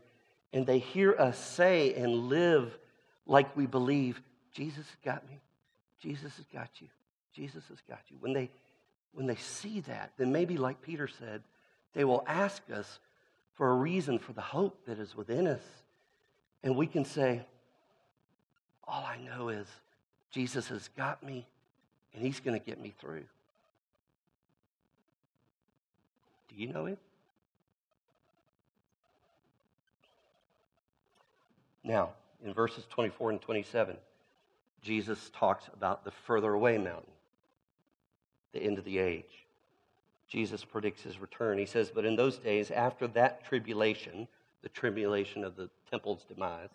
and 0.54 0.66
they 0.66 0.80
hear 0.80 1.16
us 1.18 1.38
say 1.38 1.94
and 1.94 2.30
live 2.30 2.78
like 3.30 3.56
we 3.56 3.68
believe, 3.68 4.22
Jesus 4.54 4.78
has 4.88 4.98
got 5.06 5.30
me, 5.30 5.40
Jesus 6.02 6.36
has 6.36 6.46
got 6.52 6.70
you, 6.80 6.88
Jesus 7.34 7.64
has 7.70 7.78
got 7.88 8.02
you. 8.10 8.18
When 8.20 8.34
they 8.34 8.50
when 9.14 9.26
they 9.26 9.36
see 9.36 9.80
that, 9.82 10.12
then 10.18 10.32
maybe, 10.32 10.58
like 10.58 10.82
Peter 10.82 11.08
said, 11.08 11.42
they 11.94 12.04
will 12.04 12.24
ask 12.28 12.62
us 12.72 13.00
for 13.56 13.72
a 13.72 13.74
reason 13.74 14.20
for 14.20 14.34
the 14.34 14.42
hope 14.42 14.86
that 14.86 15.00
is 15.00 15.16
within 15.16 15.48
us. 15.48 15.62
And 16.64 16.76
we 16.76 16.88
can 16.88 17.06
say, 17.06 17.42
All 18.88 19.04
I 19.04 19.18
know 19.18 19.50
is 19.50 19.68
Jesus 20.32 20.68
has 20.68 20.90
got 20.96 21.24
me, 21.24 21.46
and 22.14 22.24
he's 22.24 22.40
going 22.40 22.60
to 22.60 22.64
get 22.66 22.80
me 22.80 22.94
through. 23.00 23.26
Do 26.50 26.56
you 26.56 26.68
know 26.68 26.86
him? 26.86 26.98
Now, 31.84 32.10
in 32.44 32.54
verses 32.54 32.86
24 32.90 33.32
and 33.32 33.42
27, 33.42 33.98
Jesus 34.82 35.30
talks 35.34 35.66
about 35.74 36.04
the 36.04 36.12
further 36.12 36.54
away 36.54 36.78
mountain, 36.78 37.12
the 38.54 38.62
end 38.62 38.78
of 38.78 38.86
the 38.86 38.98
age. 38.98 39.46
Jesus 40.30 40.64
predicts 40.64 41.02
his 41.02 41.20
return. 41.20 41.58
He 41.58 41.66
says, 41.66 41.92
But 41.94 42.06
in 42.06 42.16
those 42.16 42.38
days, 42.38 42.72
after 42.72 43.08
that 43.08 43.44
tribulation, 43.46 44.28
the 44.62 44.70
tribulation 44.70 45.44
of 45.44 45.56
the 45.56 45.70
temple's 45.90 46.24
demise, 46.24 46.70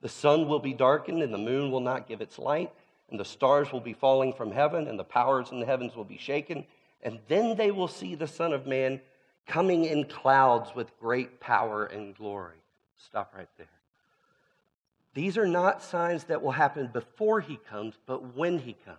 the 0.00 0.08
sun 0.08 0.48
will 0.48 0.58
be 0.58 0.74
darkened, 0.74 1.22
and 1.22 1.32
the 1.32 1.38
moon 1.38 1.70
will 1.70 1.80
not 1.80 2.08
give 2.08 2.20
its 2.20 2.38
light, 2.38 2.72
and 3.10 3.18
the 3.18 3.24
stars 3.24 3.72
will 3.72 3.80
be 3.80 3.92
falling 3.92 4.32
from 4.32 4.50
heaven, 4.50 4.86
and 4.88 4.98
the 4.98 5.04
powers 5.04 5.50
in 5.50 5.60
the 5.60 5.66
heavens 5.66 5.96
will 5.96 6.04
be 6.04 6.18
shaken. 6.18 6.64
And 7.02 7.20
then 7.28 7.56
they 7.56 7.70
will 7.70 7.88
see 7.88 8.14
the 8.14 8.26
Son 8.26 8.52
of 8.52 8.66
Man 8.66 9.00
coming 9.46 9.84
in 9.84 10.04
clouds 10.04 10.74
with 10.74 10.98
great 11.00 11.40
power 11.40 11.86
and 11.86 12.16
glory. 12.16 12.58
Stop 12.96 13.32
right 13.36 13.48
there. 13.56 13.77
These 15.14 15.38
are 15.38 15.46
not 15.46 15.82
signs 15.82 16.24
that 16.24 16.42
will 16.42 16.52
happen 16.52 16.88
before 16.92 17.40
he 17.40 17.56
comes, 17.56 17.94
but 18.06 18.36
when 18.36 18.58
he 18.58 18.74
comes. 18.84 18.98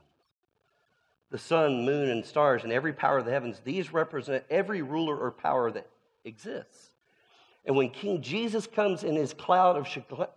The 1.32 1.38
sun, 1.38 1.86
moon, 1.86 2.10
and 2.10 2.26
stars, 2.26 2.64
and 2.64 2.74
every 2.74 2.94
power 2.94 3.20
of 3.20 3.26
the 3.26 3.32
heavens, 3.32 3.62
these 3.64 3.94
represent 3.94 4.44
every 4.50 4.82
ruler 4.82 5.16
or 5.16 5.32
power 5.32 5.72
that 5.72 5.88
exists. 6.26 6.90
And 7.66 7.76
when 7.76 7.90
King 7.90 8.22
Jesus 8.22 8.66
comes 8.66 9.04
in 9.04 9.16
his 9.16 9.34
cloud 9.34 9.78
of 9.78 9.88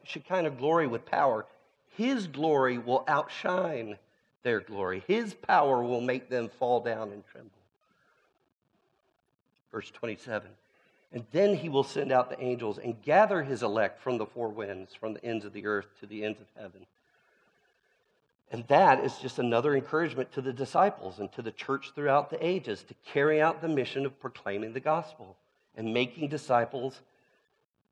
Shekinah 0.04 0.50
glory 0.50 0.86
with 0.86 1.06
power, 1.06 1.46
his 1.96 2.26
glory 2.26 2.78
will 2.78 3.04
outshine 3.08 3.96
their 4.42 4.60
glory. 4.60 5.02
His 5.06 5.34
power 5.34 5.82
will 5.82 6.00
make 6.00 6.28
them 6.28 6.48
fall 6.48 6.80
down 6.80 7.12
and 7.12 7.24
tremble. 7.26 7.50
Verse 9.70 9.90
27 9.90 10.50
And 11.12 11.26
then 11.32 11.54
he 11.54 11.68
will 11.68 11.84
send 11.84 12.10
out 12.10 12.30
the 12.30 12.42
angels 12.42 12.78
and 12.78 13.00
gather 13.02 13.42
his 13.42 13.62
elect 13.62 14.00
from 14.00 14.16
the 14.16 14.26
four 14.26 14.48
winds, 14.48 14.94
from 14.94 15.12
the 15.14 15.24
ends 15.24 15.44
of 15.44 15.52
the 15.52 15.66
earth 15.66 15.86
to 16.00 16.06
the 16.06 16.24
ends 16.24 16.40
of 16.40 16.46
heaven. 16.56 16.86
And 18.50 18.66
that 18.68 19.04
is 19.04 19.16
just 19.18 19.38
another 19.38 19.74
encouragement 19.74 20.32
to 20.32 20.42
the 20.42 20.52
disciples 20.52 21.18
and 21.18 21.32
to 21.32 21.42
the 21.42 21.50
church 21.50 21.92
throughout 21.94 22.30
the 22.30 22.44
ages 22.44 22.82
to 22.84 22.94
carry 23.06 23.40
out 23.40 23.60
the 23.60 23.68
mission 23.68 24.06
of 24.06 24.20
proclaiming 24.20 24.72
the 24.72 24.80
gospel 24.80 25.36
and 25.76 25.92
making 25.92 26.28
disciples 26.28 27.00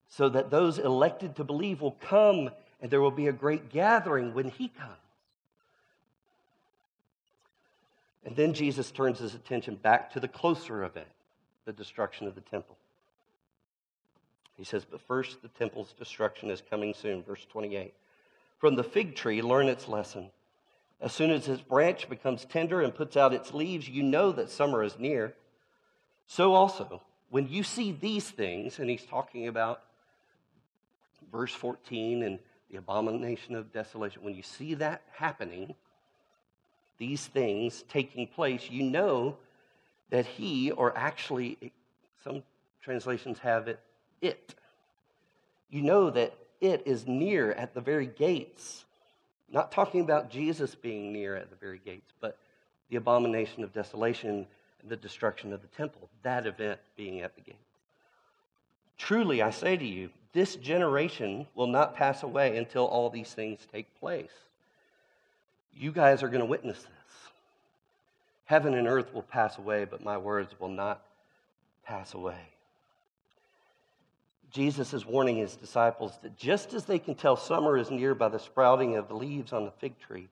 so 0.08 0.28
that 0.28 0.50
those 0.50 0.78
elected 0.78 1.36
to 1.36 1.44
believe 1.44 1.80
will 1.80 1.96
come 2.00 2.50
and 2.82 2.90
there 2.90 3.00
will 3.00 3.10
be 3.10 3.28
a 3.28 3.32
great 3.32 3.70
gathering 3.70 4.34
when 4.34 4.48
he 4.48 4.68
comes. 4.68 4.92
And 8.24 8.36
then 8.36 8.52
Jesus 8.52 8.90
turns 8.90 9.18
his 9.18 9.34
attention 9.34 9.76
back 9.76 10.12
to 10.12 10.20
the 10.20 10.28
closer 10.28 10.84
event, 10.84 11.08
the 11.64 11.72
destruction 11.72 12.26
of 12.26 12.34
the 12.34 12.42
temple. 12.42 12.76
He 14.60 14.66
says, 14.66 14.84
But 14.84 15.00
first, 15.00 15.40
the 15.40 15.48
temple's 15.48 15.94
destruction 15.94 16.50
is 16.50 16.62
coming 16.68 16.92
soon. 16.92 17.22
Verse 17.22 17.46
28. 17.50 17.94
From 18.58 18.74
the 18.74 18.84
fig 18.84 19.16
tree, 19.16 19.40
learn 19.40 19.68
its 19.68 19.88
lesson. 19.88 20.30
As 21.00 21.14
soon 21.14 21.30
as 21.30 21.48
its 21.48 21.62
branch 21.62 22.10
becomes 22.10 22.44
tender 22.44 22.82
and 22.82 22.94
puts 22.94 23.16
out 23.16 23.32
its 23.32 23.54
leaves, 23.54 23.88
you 23.88 24.02
know 24.02 24.32
that 24.32 24.50
summer 24.50 24.84
is 24.84 24.98
near. 24.98 25.34
So 26.26 26.52
also, 26.52 27.00
when 27.30 27.48
you 27.48 27.62
see 27.62 27.92
these 27.92 28.28
things, 28.28 28.78
and 28.78 28.90
he's 28.90 29.06
talking 29.06 29.48
about 29.48 29.80
verse 31.32 31.54
14 31.54 32.22
and 32.22 32.38
the 32.70 32.76
abomination 32.76 33.54
of 33.54 33.72
desolation, 33.72 34.22
when 34.22 34.34
you 34.34 34.42
see 34.42 34.74
that 34.74 35.00
happening, 35.14 35.74
these 36.98 37.26
things 37.26 37.82
taking 37.88 38.26
place, 38.26 38.68
you 38.68 38.82
know 38.82 39.38
that 40.10 40.26
he, 40.26 40.70
or 40.70 40.94
actually, 40.98 41.72
some 42.22 42.42
translations 42.82 43.38
have 43.38 43.66
it, 43.66 43.80
it. 44.20 44.54
You 45.70 45.82
know 45.82 46.10
that 46.10 46.34
it 46.60 46.82
is 46.86 47.06
near 47.06 47.52
at 47.52 47.74
the 47.74 47.80
very 47.80 48.06
gates. 48.06 48.84
Not 49.50 49.72
talking 49.72 50.00
about 50.00 50.30
Jesus 50.30 50.74
being 50.74 51.12
near 51.12 51.36
at 51.36 51.50
the 51.50 51.56
very 51.56 51.80
gates, 51.84 52.12
but 52.20 52.38
the 52.88 52.96
abomination 52.96 53.64
of 53.64 53.72
desolation 53.72 54.46
and 54.82 54.90
the 54.90 54.96
destruction 54.96 55.52
of 55.52 55.62
the 55.62 55.68
temple, 55.68 56.08
that 56.22 56.46
event 56.46 56.80
being 56.96 57.20
at 57.20 57.34
the 57.34 57.40
gates. 57.40 57.58
Truly, 58.98 59.42
I 59.42 59.50
say 59.50 59.76
to 59.76 59.84
you, 59.84 60.10
this 60.32 60.56
generation 60.56 61.46
will 61.54 61.66
not 61.66 61.96
pass 61.96 62.22
away 62.22 62.56
until 62.56 62.84
all 62.84 63.10
these 63.10 63.32
things 63.32 63.66
take 63.72 63.98
place. 63.98 64.30
You 65.74 65.90
guys 65.90 66.22
are 66.22 66.28
going 66.28 66.40
to 66.40 66.46
witness 66.46 66.78
this. 66.78 66.88
Heaven 68.44 68.74
and 68.74 68.86
earth 68.86 69.14
will 69.14 69.22
pass 69.22 69.58
away, 69.58 69.84
but 69.84 70.04
my 70.04 70.18
words 70.18 70.54
will 70.58 70.68
not 70.68 71.02
pass 71.84 72.14
away. 72.14 72.40
Jesus 74.50 74.92
is 74.92 75.06
warning 75.06 75.36
his 75.36 75.56
disciples 75.56 76.18
that 76.22 76.36
just 76.36 76.74
as 76.74 76.84
they 76.84 76.98
can 76.98 77.14
tell 77.14 77.36
summer 77.36 77.76
is 77.76 77.90
near 77.90 78.14
by 78.14 78.28
the 78.28 78.38
sprouting 78.38 78.96
of 78.96 79.08
the 79.08 79.14
leaves 79.14 79.52
on 79.52 79.64
the 79.64 79.70
fig 79.70 79.98
tree, 80.00 80.28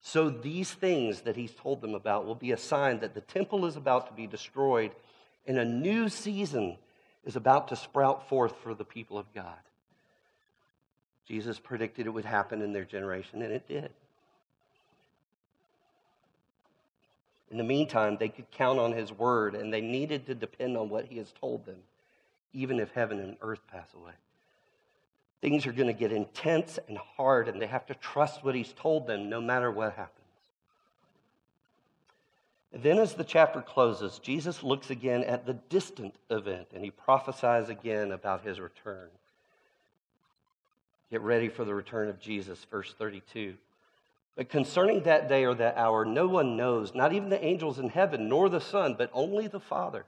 so 0.00 0.30
these 0.30 0.70
things 0.70 1.22
that 1.22 1.36
he's 1.36 1.52
told 1.52 1.80
them 1.80 1.94
about 1.94 2.26
will 2.26 2.36
be 2.36 2.52
a 2.52 2.56
sign 2.56 3.00
that 3.00 3.14
the 3.14 3.20
temple 3.20 3.66
is 3.66 3.76
about 3.76 4.06
to 4.06 4.12
be 4.12 4.26
destroyed 4.26 4.92
and 5.46 5.58
a 5.58 5.64
new 5.64 6.08
season 6.08 6.76
is 7.24 7.36
about 7.36 7.68
to 7.68 7.76
sprout 7.76 8.28
forth 8.28 8.54
for 8.62 8.74
the 8.74 8.84
people 8.84 9.18
of 9.18 9.32
God. 9.34 9.58
Jesus 11.26 11.58
predicted 11.58 12.06
it 12.06 12.10
would 12.10 12.24
happen 12.24 12.62
in 12.62 12.72
their 12.72 12.84
generation, 12.84 13.42
and 13.42 13.52
it 13.52 13.66
did. 13.66 13.90
In 17.50 17.56
the 17.56 17.64
meantime, 17.64 18.16
they 18.16 18.28
could 18.28 18.50
count 18.52 18.78
on 18.78 18.92
his 18.92 19.12
word, 19.12 19.54
and 19.54 19.72
they 19.72 19.80
needed 19.80 20.26
to 20.26 20.34
depend 20.34 20.76
on 20.76 20.88
what 20.88 21.06
he 21.06 21.18
has 21.18 21.32
told 21.40 21.66
them 21.66 21.78
even 22.52 22.80
if 22.80 22.90
heaven 22.92 23.20
and 23.20 23.36
earth 23.40 23.60
pass 23.70 23.88
away. 23.94 24.12
Things 25.40 25.66
are 25.66 25.72
going 25.72 25.88
to 25.88 25.92
get 25.92 26.12
intense 26.12 26.78
and 26.88 26.98
hard, 26.98 27.48
and 27.48 27.60
they 27.60 27.66
have 27.66 27.86
to 27.86 27.94
trust 27.94 28.44
what 28.44 28.54
he's 28.54 28.72
told 28.72 29.06
them 29.06 29.28
no 29.28 29.40
matter 29.40 29.70
what 29.70 29.92
happens. 29.92 30.16
And 32.72 32.82
then, 32.82 32.98
as 32.98 33.14
the 33.14 33.24
chapter 33.24 33.62
closes, 33.62 34.18
Jesus 34.18 34.62
looks 34.62 34.90
again 34.90 35.24
at 35.24 35.46
the 35.46 35.54
distant 35.54 36.14
event 36.28 36.68
and 36.74 36.84
he 36.84 36.90
prophesies 36.90 37.70
again 37.70 38.12
about 38.12 38.44
his 38.44 38.60
return. 38.60 39.08
Get 41.10 41.22
ready 41.22 41.48
for 41.48 41.64
the 41.64 41.74
return 41.74 42.08
of 42.08 42.20
Jesus, 42.20 42.62
verse 42.70 42.94
32. 42.98 43.54
But 44.34 44.50
concerning 44.50 45.04
that 45.04 45.28
day 45.28 45.46
or 45.46 45.54
that 45.54 45.78
hour, 45.78 46.04
no 46.04 46.26
one 46.26 46.56
knows, 46.56 46.94
not 46.94 47.14
even 47.14 47.30
the 47.30 47.42
angels 47.42 47.78
in 47.78 47.88
heaven, 47.88 48.28
nor 48.28 48.50
the 48.50 48.60
Son, 48.60 48.94
but 48.98 49.10
only 49.14 49.46
the 49.46 49.60
Father. 49.60 50.04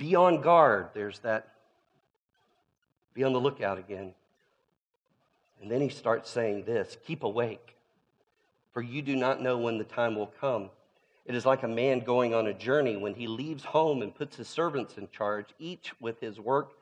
Be 0.00 0.14
on 0.14 0.40
guard. 0.40 0.88
There's 0.94 1.18
that. 1.18 1.50
Be 3.12 3.22
on 3.22 3.34
the 3.34 3.38
lookout 3.38 3.76
again. 3.78 4.14
And 5.60 5.70
then 5.70 5.82
he 5.82 5.90
starts 5.90 6.30
saying 6.30 6.64
this 6.64 6.96
Keep 7.06 7.22
awake, 7.22 7.76
for 8.72 8.80
you 8.80 9.02
do 9.02 9.14
not 9.14 9.42
know 9.42 9.58
when 9.58 9.76
the 9.76 9.84
time 9.84 10.16
will 10.16 10.32
come. 10.40 10.70
It 11.26 11.34
is 11.34 11.44
like 11.44 11.64
a 11.64 11.68
man 11.68 12.00
going 12.00 12.32
on 12.32 12.46
a 12.46 12.54
journey 12.54 12.96
when 12.96 13.12
he 13.12 13.26
leaves 13.26 13.62
home 13.62 14.00
and 14.00 14.14
puts 14.14 14.36
his 14.36 14.48
servants 14.48 14.96
in 14.96 15.06
charge, 15.10 15.48
each 15.58 15.92
with 16.00 16.18
his 16.18 16.40
work, 16.40 16.72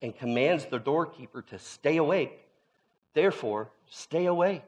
and 0.00 0.16
commands 0.16 0.64
the 0.64 0.78
doorkeeper 0.78 1.42
to 1.42 1.58
stay 1.58 1.98
awake. 1.98 2.40
Therefore, 3.12 3.68
stay 3.90 4.24
awake, 4.24 4.64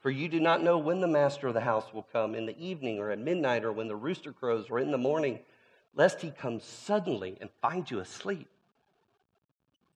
for 0.00 0.10
you 0.10 0.28
do 0.28 0.40
not 0.40 0.64
know 0.64 0.78
when 0.78 1.00
the 1.00 1.06
master 1.06 1.46
of 1.46 1.54
the 1.54 1.60
house 1.60 1.94
will 1.94 2.08
come 2.12 2.34
in 2.34 2.44
the 2.44 2.58
evening 2.58 2.98
or 2.98 3.12
at 3.12 3.20
midnight 3.20 3.62
or 3.62 3.70
when 3.70 3.86
the 3.86 3.94
rooster 3.94 4.32
crows 4.32 4.66
or 4.68 4.80
in 4.80 4.90
the 4.90 4.98
morning 4.98 5.38
lest 5.94 6.20
he 6.20 6.30
come 6.30 6.60
suddenly 6.60 7.36
and 7.40 7.50
find 7.62 7.90
you 7.90 8.00
asleep. 8.00 8.48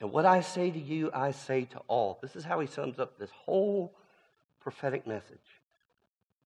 And 0.00 0.12
what 0.12 0.24
I 0.24 0.40
say 0.40 0.70
to 0.70 0.78
you, 0.78 1.10
I 1.12 1.32
say 1.32 1.64
to 1.66 1.80
all. 1.88 2.18
This 2.22 2.36
is 2.36 2.44
how 2.44 2.60
he 2.60 2.66
sums 2.66 2.98
up 2.98 3.18
this 3.18 3.30
whole 3.30 3.92
prophetic 4.60 5.06
message. 5.06 5.38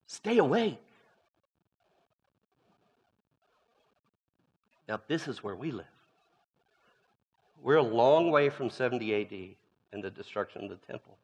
Stay 0.07 0.39
awake. 0.39 0.81
Now, 4.89 5.01
this 5.07 5.29
is 5.29 5.43
where 5.43 5.55
we 5.55 5.71
live. 5.71 5.87
We're 7.63 7.77
a 7.77 7.83
long 7.83 8.31
way 8.31 8.49
from 8.49 8.71
70 8.71 9.15
AD 9.15 9.57
and 9.93 10.03
the 10.03 10.11
destruction 10.11 10.65
of 10.65 10.71
the 10.71 10.77
temple. 10.87 11.17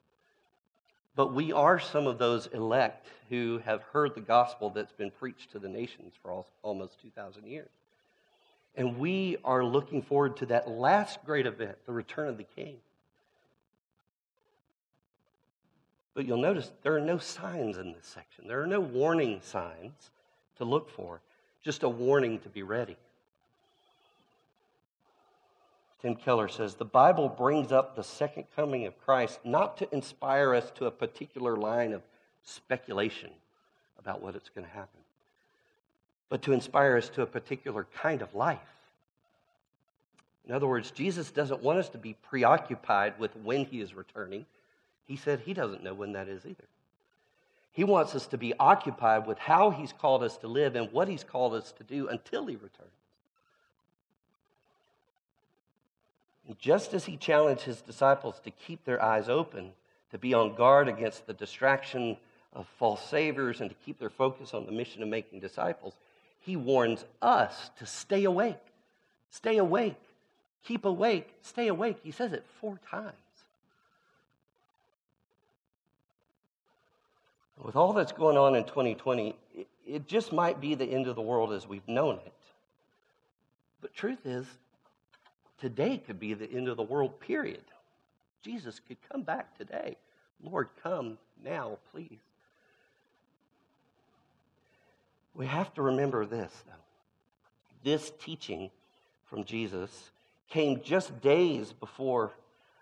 But 1.16 1.34
we 1.34 1.52
are 1.52 1.80
some 1.80 2.06
of 2.06 2.18
those 2.18 2.46
elect 2.48 3.08
who 3.28 3.60
have 3.64 3.82
heard 3.82 4.14
the 4.14 4.20
gospel 4.20 4.70
that's 4.70 4.92
been 4.92 5.10
preached 5.10 5.50
to 5.52 5.58
the 5.58 5.68
nations 5.68 6.12
for 6.22 6.44
almost 6.62 7.00
2,000 7.02 7.46
years. 7.46 7.68
And 8.74 8.98
we 8.98 9.36
are 9.44 9.64
looking 9.64 10.02
forward 10.02 10.36
to 10.38 10.46
that 10.46 10.68
last 10.68 11.24
great 11.24 11.46
event, 11.46 11.78
the 11.86 11.92
return 11.92 12.28
of 12.28 12.36
the 12.36 12.44
King. 12.44 12.76
But 16.14 16.26
you'll 16.26 16.38
notice 16.38 16.70
there 16.82 16.96
are 16.96 17.00
no 17.00 17.18
signs 17.18 17.78
in 17.78 17.92
this 17.92 18.06
section. 18.06 18.48
There 18.48 18.62
are 18.62 18.66
no 18.66 18.80
warning 18.80 19.40
signs 19.42 20.10
to 20.56 20.64
look 20.64 20.90
for, 20.90 21.20
just 21.64 21.82
a 21.82 21.88
warning 21.88 22.38
to 22.40 22.48
be 22.48 22.62
ready. 22.62 22.96
Tim 26.00 26.14
Keller 26.14 26.48
says 26.48 26.74
the 26.74 26.84
Bible 26.84 27.28
brings 27.28 27.72
up 27.72 27.96
the 27.96 28.04
second 28.04 28.44
coming 28.54 28.86
of 28.86 28.98
Christ 29.04 29.40
not 29.44 29.76
to 29.78 29.94
inspire 29.94 30.54
us 30.54 30.70
to 30.76 30.86
a 30.86 30.90
particular 30.90 31.56
line 31.56 31.92
of 31.92 32.02
speculation 32.44 33.30
about 33.98 34.22
what 34.22 34.36
it's 34.36 34.48
going 34.48 34.66
to 34.66 34.72
happen, 34.72 34.97
but 36.28 36.42
to 36.42 36.52
inspire 36.52 36.96
us 36.96 37.08
to 37.10 37.22
a 37.22 37.26
particular 37.26 37.86
kind 37.94 38.22
of 38.22 38.34
life. 38.34 38.58
In 40.46 40.54
other 40.54 40.66
words, 40.66 40.90
Jesus 40.90 41.30
doesn't 41.30 41.62
want 41.62 41.78
us 41.78 41.90
to 41.90 41.98
be 41.98 42.14
preoccupied 42.14 43.18
with 43.18 43.34
when 43.36 43.64
he 43.66 43.80
is 43.80 43.94
returning. 43.94 44.46
He 45.06 45.16
said 45.16 45.40
he 45.40 45.54
doesn't 45.54 45.82
know 45.82 45.94
when 45.94 46.12
that 46.12 46.28
is 46.28 46.44
either. 46.46 46.64
He 47.72 47.84
wants 47.84 48.14
us 48.14 48.26
to 48.28 48.38
be 48.38 48.54
occupied 48.58 49.26
with 49.26 49.38
how 49.38 49.70
he's 49.70 49.92
called 49.92 50.22
us 50.22 50.36
to 50.38 50.48
live 50.48 50.74
and 50.74 50.90
what 50.90 51.06
he's 51.06 51.22
called 51.22 51.54
us 51.54 51.72
to 51.72 51.84
do 51.84 52.08
until 52.08 52.46
he 52.46 52.56
returns. 52.56 52.90
And 56.46 56.58
just 56.58 56.94
as 56.94 57.04
he 57.04 57.16
challenged 57.18 57.62
his 57.62 57.82
disciples 57.82 58.40
to 58.40 58.50
keep 58.50 58.84
their 58.84 59.02
eyes 59.02 59.28
open, 59.28 59.72
to 60.10 60.18
be 60.18 60.32
on 60.32 60.56
guard 60.56 60.88
against 60.88 61.26
the 61.26 61.34
distraction 61.34 62.16
of 62.54 62.66
false 62.78 63.06
saviors, 63.08 63.60
and 63.60 63.68
to 63.68 63.76
keep 63.84 63.98
their 63.98 64.08
focus 64.08 64.54
on 64.54 64.64
the 64.64 64.72
mission 64.72 65.02
of 65.02 65.08
making 65.08 65.40
disciples, 65.40 65.94
he 66.40 66.56
warns 66.56 67.04
us 67.20 67.70
to 67.78 67.86
stay 67.86 68.24
awake. 68.24 68.56
Stay 69.30 69.58
awake. 69.58 69.96
Keep 70.64 70.84
awake. 70.84 71.34
Stay 71.42 71.68
awake. 71.68 71.98
He 72.02 72.10
says 72.10 72.32
it 72.32 72.44
four 72.60 72.78
times. 72.90 73.14
With 77.62 77.74
all 77.74 77.92
that's 77.92 78.12
going 78.12 78.36
on 78.36 78.54
in 78.54 78.64
2020, 78.64 79.34
it, 79.86 80.06
just 80.06 80.32
might 80.32 80.60
be 80.60 80.74
the 80.74 80.84
end 80.84 81.06
of 81.06 81.16
the 81.16 81.22
world 81.22 81.52
as 81.52 81.66
we've 81.66 81.86
known 81.88 82.16
it. 82.24 82.32
But 83.80 83.94
truth 83.94 84.24
is, 84.24 84.46
today 85.60 85.98
could 85.98 86.20
be 86.20 86.34
the 86.34 86.50
end 86.50 86.68
of 86.68 86.76
the 86.76 86.82
world, 86.82 87.18
period. 87.18 87.64
Jesus 88.42 88.80
could 88.86 88.98
come 89.10 89.22
back 89.22 89.56
today. 89.58 89.96
Lord, 90.42 90.68
come 90.82 91.18
now, 91.44 91.78
please. 91.92 92.20
We 95.38 95.46
have 95.46 95.72
to 95.74 95.82
remember 95.82 96.26
this, 96.26 96.52
though. 96.66 96.72
This 97.84 98.12
teaching 98.18 98.72
from 99.24 99.44
Jesus 99.44 100.10
came 100.50 100.82
just 100.82 101.20
days 101.20 101.72
before 101.72 102.32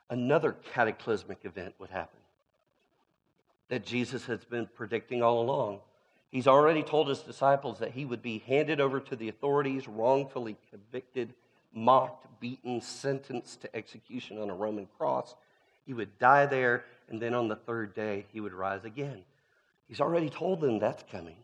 another 0.08 0.56
cataclysmic 0.72 1.44
event 1.44 1.74
would 1.78 1.90
happen 1.90 2.18
that 3.68 3.84
Jesus 3.84 4.24
has 4.26 4.42
been 4.44 4.66
predicting 4.74 5.22
all 5.22 5.42
along. 5.42 5.80
He's 6.30 6.46
already 6.46 6.82
told 6.82 7.08
his 7.08 7.18
disciples 7.18 7.80
that 7.80 7.90
he 7.90 8.04
would 8.06 8.22
be 8.22 8.42
handed 8.46 8.80
over 8.80 9.00
to 9.00 9.16
the 9.16 9.28
authorities, 9.28 9.86
wrongfully 9.86 10.56
convicted, 10.70 11.34
mocked, 11.74 12.26
beaten, 12.40 12.80
sentenced 12.80 13.62
to 13.62 13.76
execution 13.76 14.38
on 14.40 14.48
a 14.48 14.54
Roman 14.54 14.86
cross. 14.96 15.34
He 15.84 15.92
would 15.92 16.18
die 16.18 16.46
there, 16.46 16.84
and 17.08 17.20
then 17.20 17.34
on 17.34 17.48
the 17.48 17.56
third 17.56 17.94
day, 17.94 18.24
he 18.32 18.40
would 18.40 18.54
rise 18.54 18.84
again. 18.84 19.24
He's 19.88 20.00
already 20.00 20.30
told 20.30 20.60
them 20.60 20.78
that's 20.78 21.04
coming. 21.10 21.36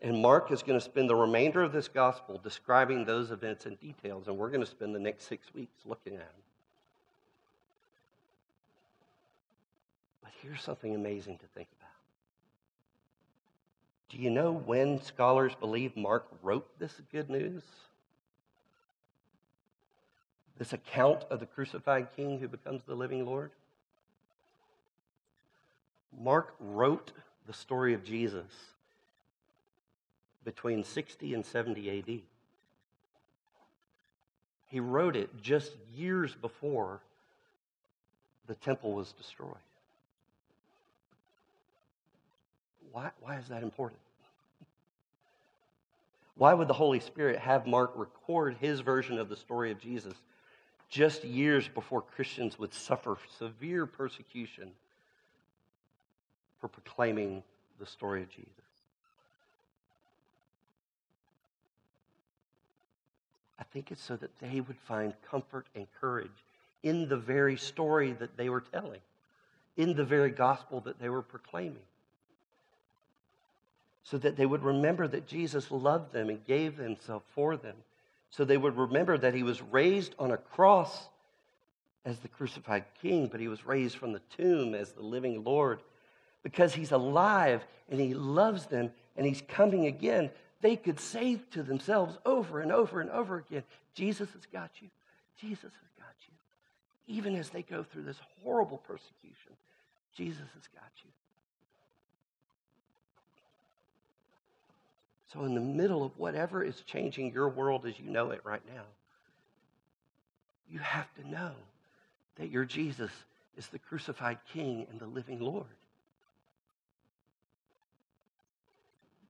And 0.00 0.22
Mark 0.22 0.52
is 0.52 0.62
going 0.62 0.78
to 0.78 0.84
spend 0.84 1.10
the 1.10 1.16
remainder 1.16 1.62
of 1.62 1.72
this 1.72 1.88
gospel 1.88 2.40
describing 2.42 3.04
those 3.04 3.32
events 3.32 3.66
in 3.66 3.74
details, 3.76 4.28
and 4.28 4.38
we're 4.38 4.50
going 4.50 4.64
to 4.64 4.70
spend 4.70 4.94
the 4.94 5.00
next 5.00 5.26
six 5.26 5.52
weeks 5.52 5.80
looking 5.84 6.14
at 6.14 6.20
them. 6.20 6.42
But 10.22 10.32
here's 10.40 10.62
something 10.62 10.94
amazing 10.94 11.38
to 11.38 11.46
think 11.46 11.68
about. 11.80 11.88
Do 14.10 14.18
you 14.18 14.30
know 14.30 14.52
when 14.52 15.02
scholars 15.02 15.54
believe 15.58 15.96
Mark 15.96 16.26
wrote 16.42 16.66
this 16.78 16.94
good 17.10 17.28
news? 17.28 17.62
This 20.58 20.72
account 20.72 21.24
of 21.28 21.40
the 21.40 21.46
crucified 21.46 22.08
king 22.16 22.38
who 22.38 22.48
becomes 22.48 22.82
the 22.86 22.94
living 22.94 23.26
Lord? 23.26 23.50
Mark 26.18 26.54
wrote 26.60 27.12
the 27.46 27.52
story 27.52 27.94
of 27.94 28.04
Jesus 28.04 28.46
between 30.44 30.84
60 30.84 31.34
and 31.34 31.44
70 31.44 31.98
AD. 31.98 32.20
He 34.68 34.80
wrote 34.80 35.16
it 35.16 35.30
just 35.40 35.72
years 35.94 36.34
before 36.34 37.00
the 38.46 38.54
temple 38.54 38.92
was 38.92 39.12
destroyed. 39.12 39.54
Why, 42.92 43.10
why 43.20 43.36
is 43.36 43.48
that 43.48 43.62
important? 43.62 44.00
Why 46.36 46.54
would 46.54 46.68
the 46.68 46.74
Holy 46.74 47.00
Spirit 47.00 47.38
have 47.40 47.66
Mark 47.66 47.92
record 47.96 48.56
his 48.60 48.80
version 48.80 49.18
of 49.18 49.28
the 49.28 49.36
story 49.36 49.72
of 49.72 49.80
Jesus 49.80 50.14
just 50.88 51.24
years 51.24 51.68
before 51.68 52.00
Christians 52.00 52.58
would 52.58 52.72
suffer 52.72 53.18
severe 53.38 53.86
persecution 53.86 54.70
for 56.60 56.68
proclaiming 56.68 57.42
the 57.78 57.86
story 57.86 58.22
of 58.22 58.30
Jesus? 58.30 58.67
I 63.58 63.64
think 63.64 63.90
it's 63.90 64.02
so 64.02 64.16
that 64.16 64.38
they 64.38 64.60
would 64.60 64.78
find 64.86 65.12
comfort 65.30 65.66
and 65.74 65.86
courage 66.00 66.30
in 66.82 67.08
the 67.08 67.16
very 67.16 67.56
story 67.56 68.12
that 68.12 68.36
they 68.36 68.48
were 68.48 68.60
telling, 68.60 69.00
in 69.76 69.94
the 69.94 70.04
very 70.04 70.30
gospel 70.30 70.80
that 70.82 71.00
they 71.00 71.08
were 71.08 71.22
proclaiming. 71.22 71.82
So 74.04 74.16
that 74.18 74.36
they 74.36 74.46
would 74.46 74.62
remember 74.62 75.06
that 75.08 75.26
Jesus 75.26 75.70
loved 75.70 76.12
them 76.12 76.28
and 76.28 76.46
gave 76.46 76.78
himself 76.78 77.22
for 77.34 77.56
them. 77.56 77.76
So 78.30 78.44
they 78.44 78.56
would 78.56 78.76
remember 78.76 79.18
that 79.18 79.34
he 79.34 79.42
was 79.42 79.60
raised 79.60 80.14
on 80.18 80.30
a 80.30 80.36
cross 80.36 81.08
as 82.04 82.18
the 82.20 82.28
crucified 82.28 82.84
king, 83.02 83.26
but 83.26 83.40
he 83.40 83.48
was 83.48 83.66
raised 83.66 83.96
from 83.96 84.12
the 84.12 84.22
tomb 84.36 84.74
as 84.74 84.92
the 84.92 85.02
living 85.02 85.44
Lord 85.44 85.80
because 86.42 86.74
he's 86.74 86.92
alive 86.92 87.64
and 87.90 88.00
he 88.00 88.14
loves 88.14 88.66
them 88.66 88.90
and 89.16 89.26
he's 89.26 89.42
coming 89.42 89.86
again 89.86 90.30
they 90.60 90.76
could 90.76 90.98
say 90.98 91.40
to 91.52 91.62
themselves 91.62 92.18
over 92.26 92.60
and 92.60 92.72
over 92.72 93.00
and 93.00 93.10
over 93.10 93.38
again 93.38 93.62
Jesus 93.94 94.30
has 94.32 94.46
got 94.52 94.70
you. 94.80 94.88
Jesus 95.40 95.62
has 95.62 95.90
got 95.98 96.14
you. 96.28 97.14
Even 97.14 97.34
as 97.34 97.48
they 97.48 97.62
go 97.62 97.82
through 97.82 98.02
this 98.02 98.20
horrible 98.42 98.78
persecution, 98.78 99.52
Jesus 100.16 100.46
has 100.54 100.68
got 100.74 100.90
you. 101.04 101.10
So, 105.32 105.44
in 105.44 105.54
the 105.54 105.60
middle 105.60 106.04
of 106.04 106.16
whatever 106.16 106.62
is 106.62 106.80
changing 106.82 107.32
your 107.32 107.48
world 107.48 107.86
as 107.86 107.98
you 107.98 108.08
know 108.08 108.30
it 108.30 108.40
right 108.44 108.62
now, 108.74 108.84
you 110.70 110.78
have 110.78 111.12
to 111.16 111.28
know 111.28 111.52
that 112.36 112.50
your 112.50 112.64
Jesus 112.64 113.10
is 113.56 113.66
the 113.66 113.78
crucified 113.78 114.38
King 114.52 114.86
and 114.90 115.00
the 115.00 115.06
living 115.06 115.40
Lord. 115.40 115.66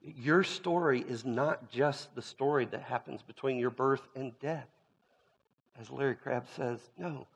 Your 0.03 0.45
story 0.45 1.01
is 1.01 1.25
not 1.25 1.71
just 1.71 2.15
the 2.15 2.23
story 2.23 2.65
that 2.67 2.83
happens 2.83 3.23
between 3.23 3.59
your 3.59 3.71
birth 3.71 4.03
and 4.15 4.39
death. 4.41 4.69
As 5.81 5.91
Larry 5.91 6.15
Crabb 6.15 6.47
says, 6.57 6.81
no, 6.97 7.27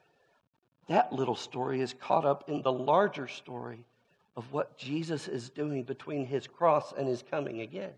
that 0.88 1.12
little 1.12 1.36
story 1.36 1.80
is 1.80 1.94
caught 1.94 2.24
up 2.24 2.48
in 2.48 2.62
the 2.62 2.72
larger 2.72 3.28
story 3.28 3.84
of 4.36 4.52
what 4.52 4.76
Jesus 4.78 5.28
is 5.28 5.50
doing 5.50 5.82
between 5.82 6.26
his 6.26 6.46
cross 6.46 6.92
and 6.96 7.06
his 7.06 7.22
coming 7.22 7.60
again. 7.60 7.92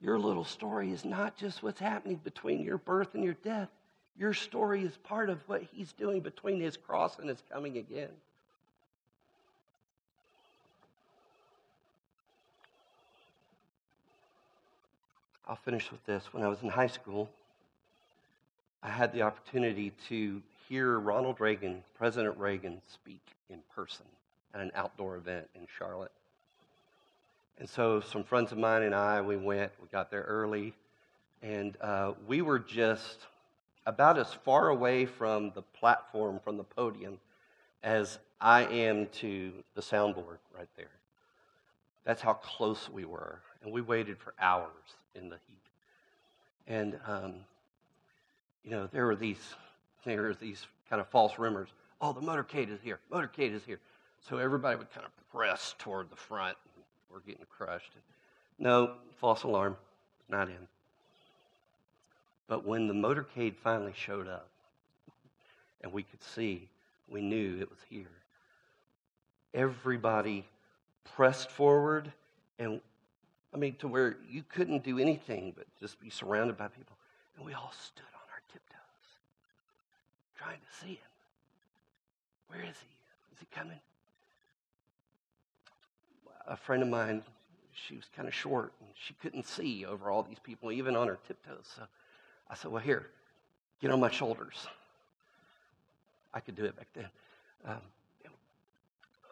Your 0.00 0.18
little 0.18 0.44
story 0.44 0.90
is 0.90 1.04
not 1.04 1.36
just 1.36 1.62
what's 1.62 1.78
happening 1.78 2.20
between 2.24 2.62
your 2.62 2.78
birth 2.78 3.14
and 3.14 3.22
your 3.22 3.34
death. 3.34 3.68
Your 4.18 4.34
story 4.34 4.82
is 4.82 4.96
part 4.96 5.30
of 5.30 5.40
what 5.48 5.62
he's 5.62 5.92
doing 5.92 6.20
between 6.20 6.60
his 6.60 6.76
cross 6.76 7.18
and 7.18 7.28
his 7.28 7.42
coming 7.50 7.78
again. 7.78 8.10
I'll 15.52 15.56
finish 15.56 15.92
with 15.92 16.02
this. 16.06 16.32
When 16.32 16.42
I 16.42 16.48
was 16.48 16.62
in 16.62 16.70
high 16.70 16.86
school, 16.86 17.28
I 18.82 18.88
had 18.88 19.12
the 19.12 19.20
opportunity 19.20 19.92
to 20.08 20.40
hear 20.66 20.98
Ronald 20.98 21.40
Reagan, 21.40 21.84
President 21.94 22.38
Reagan, 22.38 22.80
speak 22.90 23.20
in 23.50 23.58
person 23.76 24.06
at 24.54 24.62
an 24.62 24.72
outdoor 24.74 25.16
event 25.16 25.50
in 25.54 25.66
Charlotte. 25.78 26.10
And 27.58 27.68
so 27.68 28.00
some 28.00 28.24
friends 28.24 28.50
of 28.52 28.56
mine 28.56 28.82
and 28.82 28.94
I, 28.94 29.20
we 29.20 29.36
went, 29.36 29.72
we 29.78 29.88
got 29.88 30.10
there 30.10 30.22
early, 30.22 30.72
and 31.42 31.76
uh, 31.82 32.12
we 32.26 32.40
were 32.40 32.58
just 32.58 33.18
about 33.84 34.16
as 34.16 34.32
far 34.32 34.70
away 34.70 35.04
from 35.04 35.52
the 35.54 35.60
platform, 35.60 36.40
from 36.42 36.56
the 36.56 36.64
podium, 36.64 37.18
as 37.82 38.18
I 38.40 38.62
am 38.64 39.06
to 39.20 39.52
the 39.74 39.82
soundboard 39.82 40.38
right 40.56 40.70
there. 40.78 40.86
That's 42.06 42.22
how 42.22 42.32
close 42.32 42.88
we 42.88 43.04
were. 43.04 43.40
And 43.62 43.72
we 43.72 43.80
waited 43.80 44.18
for 44.18 44.34
hours 44.40 44.96
in 45.14 45.28
the 45.28 45.36
heat. 45.36 45.62
And, 46.66 46.98
um, 47.06 47.34
you 48.64 48.70
know, 48.70 48.88
there 48.92 49.06
were 49.06 49.16
these, 49.16 49.54
there 50.04 50.22
were 50.22 50.34
these 50.34 50.66
kind 50.88 51.00
of 51.00 51.08
false 51.08 51.38
rumors. 51.38 51.68
Oh, 52.00 52.12
the 52.12 52.20
motorcade 52.20 52.70
is 52.70 52.80
here. 52.82 52.98
Motorcade 53.10 53.52
is 53.54 53.62
here. 53.64 53.78
So 54.20 54.38
everybody 54.38 54.76
would 54.76 54.90
kind 54.92 55.06
of 55.06 55.12
press 55.32 55.74
toward 55.78 56.10
the 56.10 56.16
front. 56.16 56.56
We're 57.10 57.20
getting 57.20 57.46
crushed. 57.50 57.92
No, 58.58 58.94
false 59.20 59.42
alarm. 59.42 59.76
Not 60.28 60.48
in. 60.48 60.68
But 62.48 62.66
when 62.66 62.86
the 62.86 62.94
motorcade 62.94 63.56
finally 63.56 63.94
showed 63.94 64.28
up 64.28 64.48
and 65.82 65.92
we 65.92 66.02
could 66.02 66.22
see, 66.22 66.68
we 67.08 67.20
knew 67.20 67.58
it 67.60 67.70
was 67.70 67.78
here. 67.88 68.06
Everybody 69.54 70.46
pressed 71.04 71.50
forward 71.50 72.12
and 72.58 72.80
I 73.54 73.58
mean, 73.58 73.74
to 73.76 73.88
where 73.88 74.16
you 74.28 74.42
couldn't 74.48 74.82
do 74.82 74.98
anything 74.98 75.52
but 75.56 75.66
just 75.78 76.00
be 76.00 76.10
surrounded 76.10 76.56
by 76.56 76.68
people. 76.68 76.96
And 77.36 77.44
we 77.44 77.52
all 77.52 77.72
stood 77.78 78.04
on 78.14 78.28
our 78.32 78.42
tiptoes. 78.50 78.78
trying 80.38 80.58
to 80.58 80.84
see 80.84 80.94
him. 80.94 81.12
Where 82.48 82.60
is 82.60 82.76
he? 82.76 83.34
Is 83.34 83.40
he 83.40 83.46
coming? 83.54 83.80
A 86.46 86.56
friend 86.56 86.82
of 86.82 86.88
mine, 86.88 87.22
she 87.72 87.96
was 87.96 88.06
kind 88.14 88.26
of 88.26 88.34
short 88.34 88.72
and 88.80 88.88
she 88.94 89.14
couldn't 89.14 89.46
see 89.46 89.84
over 89.84 90.10
all 90.10 90.22
these 90.22 90.38
people, 90.38 90.72
even 90.72 90.96
on 90.96 91.08
her 91.08 91.18
tiptoes. 91.26 91.70
So 91.76 91.82
I 92.50 92.54
said, 92.54 92.70
Well, 92.70 92.82
here, 92.82 93.10
get 93.80 93.90
on 93.90 94.00
my 94.00 94.10
shoulders. 94.10 94.66
I 96.34 96.40
could 96.40 96.56
do 96.56 96.64
it 96.64 96.76
back 96.76 96.88
then. 96.94 97.08
Um, 97.66 97.80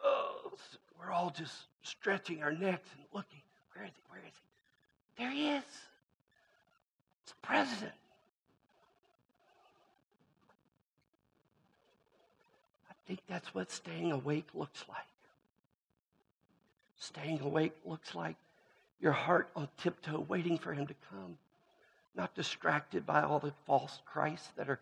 oh, 0.03 0.51
we're 0.99 1.11
all 1.11 1.31
just 1.31 1.53
stretching 1.81 2.43
our 2.43 2.51
necks 2.51 2.89
and 2.95 3.05
looking. 3.11 3.41
Where 3.73 3.85
is 3.85 3.91
he? 3.95 4.01
Where 4.09 4.21
is 4.21 4.33
he? 4.33 5.23
There 5.23 5.31
he 5.31 5.49
is. 5.49 5.63
It's 7.23 7.31
the 7.31 7.47
president. 7.47 7.93
I 12.89 12.93
think 13.07 13.19
that's 13.27 13.53
what 13.53 13.71
staying 13.71 14.11
awake 14.11 14.47
looks 14.53 14.85
like. 14.87 14.97
Staying 16.97 17.41
awake 17.41 17.73
looks 17.83 18.15
like 18.15 18.35
your 18.99 19.11
heart 19.11 19.49
on 19.55 19.67
tiptoe, 19.77 20.25
waiting 20.29 20.57
for 20.57 20.73
him 20.73 20.85
to 20.87 20.93
come, 21.09 21.37
not 22.15 22.33
distracted 22.35 23.05
by 23.05 23.21
all 23.23 23.39
the 23.39 23.53
false 23.65 23.99
Christs 24.05 24.49
that 24.55 24.69
are 24.69 24.79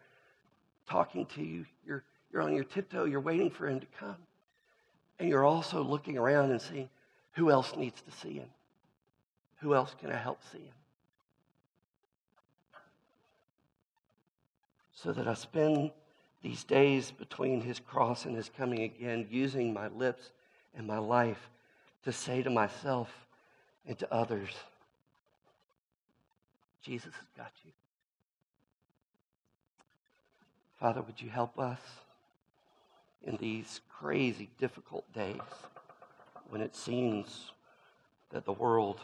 talking 0.88 1.26
to 1.28 1.42
you. 1.42 1.66
You're, 1.88 2.04
you're 2.32 2.42
on 2.42 2.54
your 2.54 2.66
tiptoe, 2.66 3.06
you're 3.06 3.22
waiting 3.22 3.50
for 3.50 3.68
him 3.68 3.80
to 3.80 3.88
come. 3.98 4.18
And 5.18 5.30
you're 5.30 5.46
also 5.46 5.82
looking 5.84 6.18
around 6.18 6.52
and 6.52 6.62
seeing 6.62 6.90
who 7.34 7.50
else 7.52 7.76
needs 7.76 8.02
to 8.02 8.12
see 8.12 8.34
him. 8.34 8.50
Who 9.60 9.76
else 9.76 9.95
can 9.99 10.12
I 10.12 10.18
help 10.18 10.39
see? 10.51 10.72
So 14.93 15.12
that 15.12 15.28
I 15.28 15.34
spend 15.34 15.91
these 16.41 16.64
days 16.64 17.12
between 17.12 17.62
his 17.62 17.80
cross 17.80 18.26
and 18.26 18.36
his 18.36 18.49
coming 18.49 18.84
again, 18.84 19.28
using 19.30 19.74
my 19.74 19.88
lips 19.89 20.32
and 20.76 20.88
my 20.88 20.97
life 20.97 21.49
to 22.03 22.12
say 22.12 22.41
to 22.41 22.49
myself 22.49 23.10
and 23.86 23.97
to 23.99 24.14
others, 24.14 24.49
Jesus 26.82 27.14
has 27.14 27.28
got 27.36 27.51
you. 27.66 27.72
Father, 30.80 31.01
would 31.01 31.22
you 31.22 31.30
help 31.30 31.60
us 31.60 31.80
in 33.24 33.36
these 33.36 33.82
crazy, 33.89 34.49
difficult 34.57 35.12
days 35.14 35.41
when 36.49 36.62
it 36.62 36.74
seems 36.76 37.51
that 38.30 38.45
the 38.45 38.53
world 38.53 39.01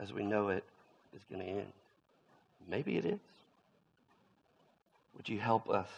as 0.00 0.12
we 0.12 0.24
know 0.24 0.48
it 0.48 0.64
is 1.14 1.22
going 1.30 1.44
to 1.44 1.48
end? 1.48 1.72
Maybe 2.68 2.96
it 2.96 3.04
is. 3.04 3.18
Would 5.16 5.28
you 5.28 5.38
help 5.38 5.68
us? 5.68 5.88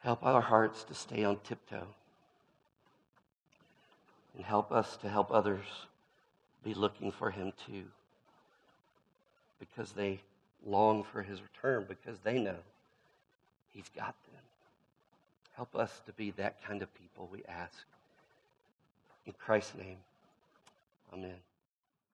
Help 0.00 0.24
our 0.24 0.40
hearts 0.40 0.84
to 0.84 0.94
stay 0.94 1.24
on 1.24 1.38
tiptoe 1.44 1.86
and 4.36 4.44
help 4.44 4.72
us 4.72 4.96
to 4.98 5.08
help 5.08 5.30
others 5.30 5.64
be 6.62 6.74
looking 6.74 7.12
for 7.12 7.30
him 7.30 7.52
too 7.66 7.84
because 9.58 9.92
they 9.92 10.20
long 10.66 11.04
for 11.04 11.22
his 11.22 11.40
return 11.42 11.84
because 11.88 12.18
they 12.20 12.38
know 12.38 12.56
he's 13.72 13.88
got 13.96 14.14
them. 14.32 14.42
Help 15.56 15.74
us 15.74 16.00
to 16.06 16.12
be 16.12 16.32
that 16.32 16.62
kind 16.66 16.82
of 16.82 16.88
people, 16.94 17.28
we 17.32 17.42
ask. 17.48 17.84
In 19.26 19.32
Christ's 19.38 19.76
name, 19.76 19.96
amen. 21.12 21.36